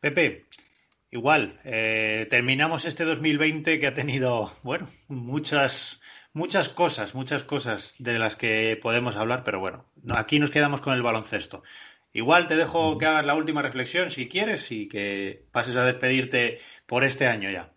[0.00, 0.46] Pepe,
[1.12, 6.00] igual, eh, terminamos este 2020 que ha tenido, bueno, muchas,
[6.32, 10.94] muchas cosas, muchas cosas de las que podemos hablar, pero bueno, aquí nos quedamos con
[10.94, 11.62] el baloncesto.
[12.18, 16.58] Igual te dejo que hagas la última reflexión si quieres y que pases a despedirte
[16.84, 17.72] por este año ya.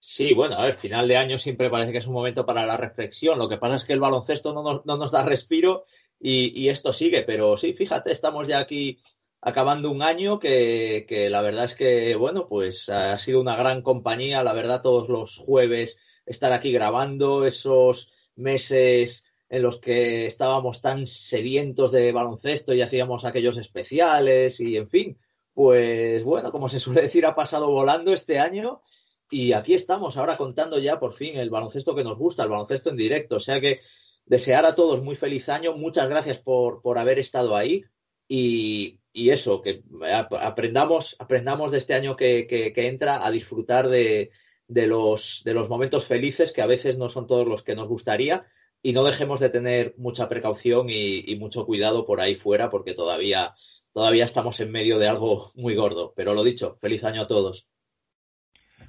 [0.00, 2.76] Sí, bueno, a ver, final de año siempre parece que es un momento para la
[2.76, 3.38] reflexión.
[3.38, 5.84] Lo que pasa es que el baloncesto no nos, no nos da respiro
[6.18, 8.98] y, y, esto sigue, pero sí, fíjate, estamos ya aquí
[9.40, 13.82] acabando un año que, que, la verdad es que, bueno, pues ha sido una gran
[13.82, 20.80] compañía, la verdad, todos los jueves estar aquí grabando esos meses en los que estábamos
[20.80, 25.18] tan sedientos de baloncesto y hacíamos aquellos especiales y, en fin,
[25.54, 28.82] pues bueno, como se suele decir, ha pasado volando este año
[29.30, 32.90] Y aquí estamos ahora contando ya por fin el baloncesto que nos gusta, el baloncesto
[32.90, 33.36] en directo.
[33.36, 33.80] O sea que
[34.24, 35.74] desear a todos muy feliz año.
[35.76, 37.84] Muchas gracias por, por haber estado ahí.
[38.28, 39.82] Y, y, eso, que
[40.40, 44.30] aprendamos, aprendamos de este año que, que, entra a disfrutar de,
[44.68, 47.88] de, los, de los momentos felices, que a veces no son todos los que nos
[47.88, 48.46] gustaría.
[48.82, 53.54] Y no dejemos de tener mucha precaución y, mucho cuidado por ahí fuera, porque todavía,
[53.92, 56.12] todavía estamos en medio de algo muy gordo.
[56.16, 57.66] Pero lo dicho, feliz año a todos.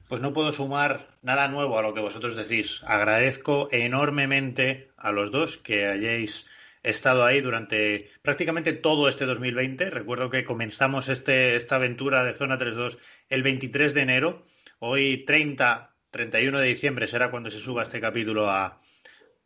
[0.07, 2.81] Pues no puedo sumar nada nuevo a lo que vosotros decís.
[2.85, 6.45] Agradezco enormemente a los dos que hayáis
[6.83, 9.89] estado ahí durante prácticamente todo este 2020.
[9.89, 12.97] Recuerdo que comenzamos este, esta aventura de Zona 3.2
[13.29, 14.45] el 23 de enero.
[14.79, 18.81] Hoy 30, 31 de diciembre será cuando se suba este capítulo a,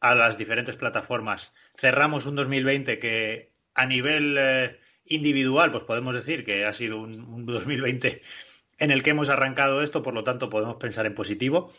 [0.03, 1.53] a las diferentes plataformas.
[1.75, 7.21] Cerramos un 2020 que a nivel eh, individual, pues podemos decir que ha sido un,
[7.21, 8.21] un 2020
[8.79, 11.71] en el que hemos arrancado esto, por lo tanto podemos pensar en positivo.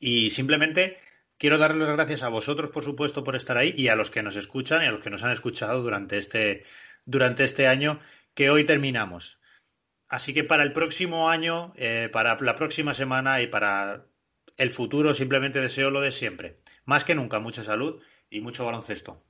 [0.00, 0.96] Y simplemente
[1.38, 4.24] quiero darles las gracias a vosotros, por supuesto, por estar ahí y a los que
[4.24, 6.64] nos escuchan y a los que nos han escuchado durante este,
[7.04, 8.00] durante este año
[8.34, 9.38] que hoy terminamos.
[10.08, 14.06] Así que para el próximo año, eh, para la próxima semana y para
[14.56, 16.56] el futuro, simplemente deseo lo de siempre.
[16.90, 19.22] Más que nunca, mucha salud y mucho baloncesto.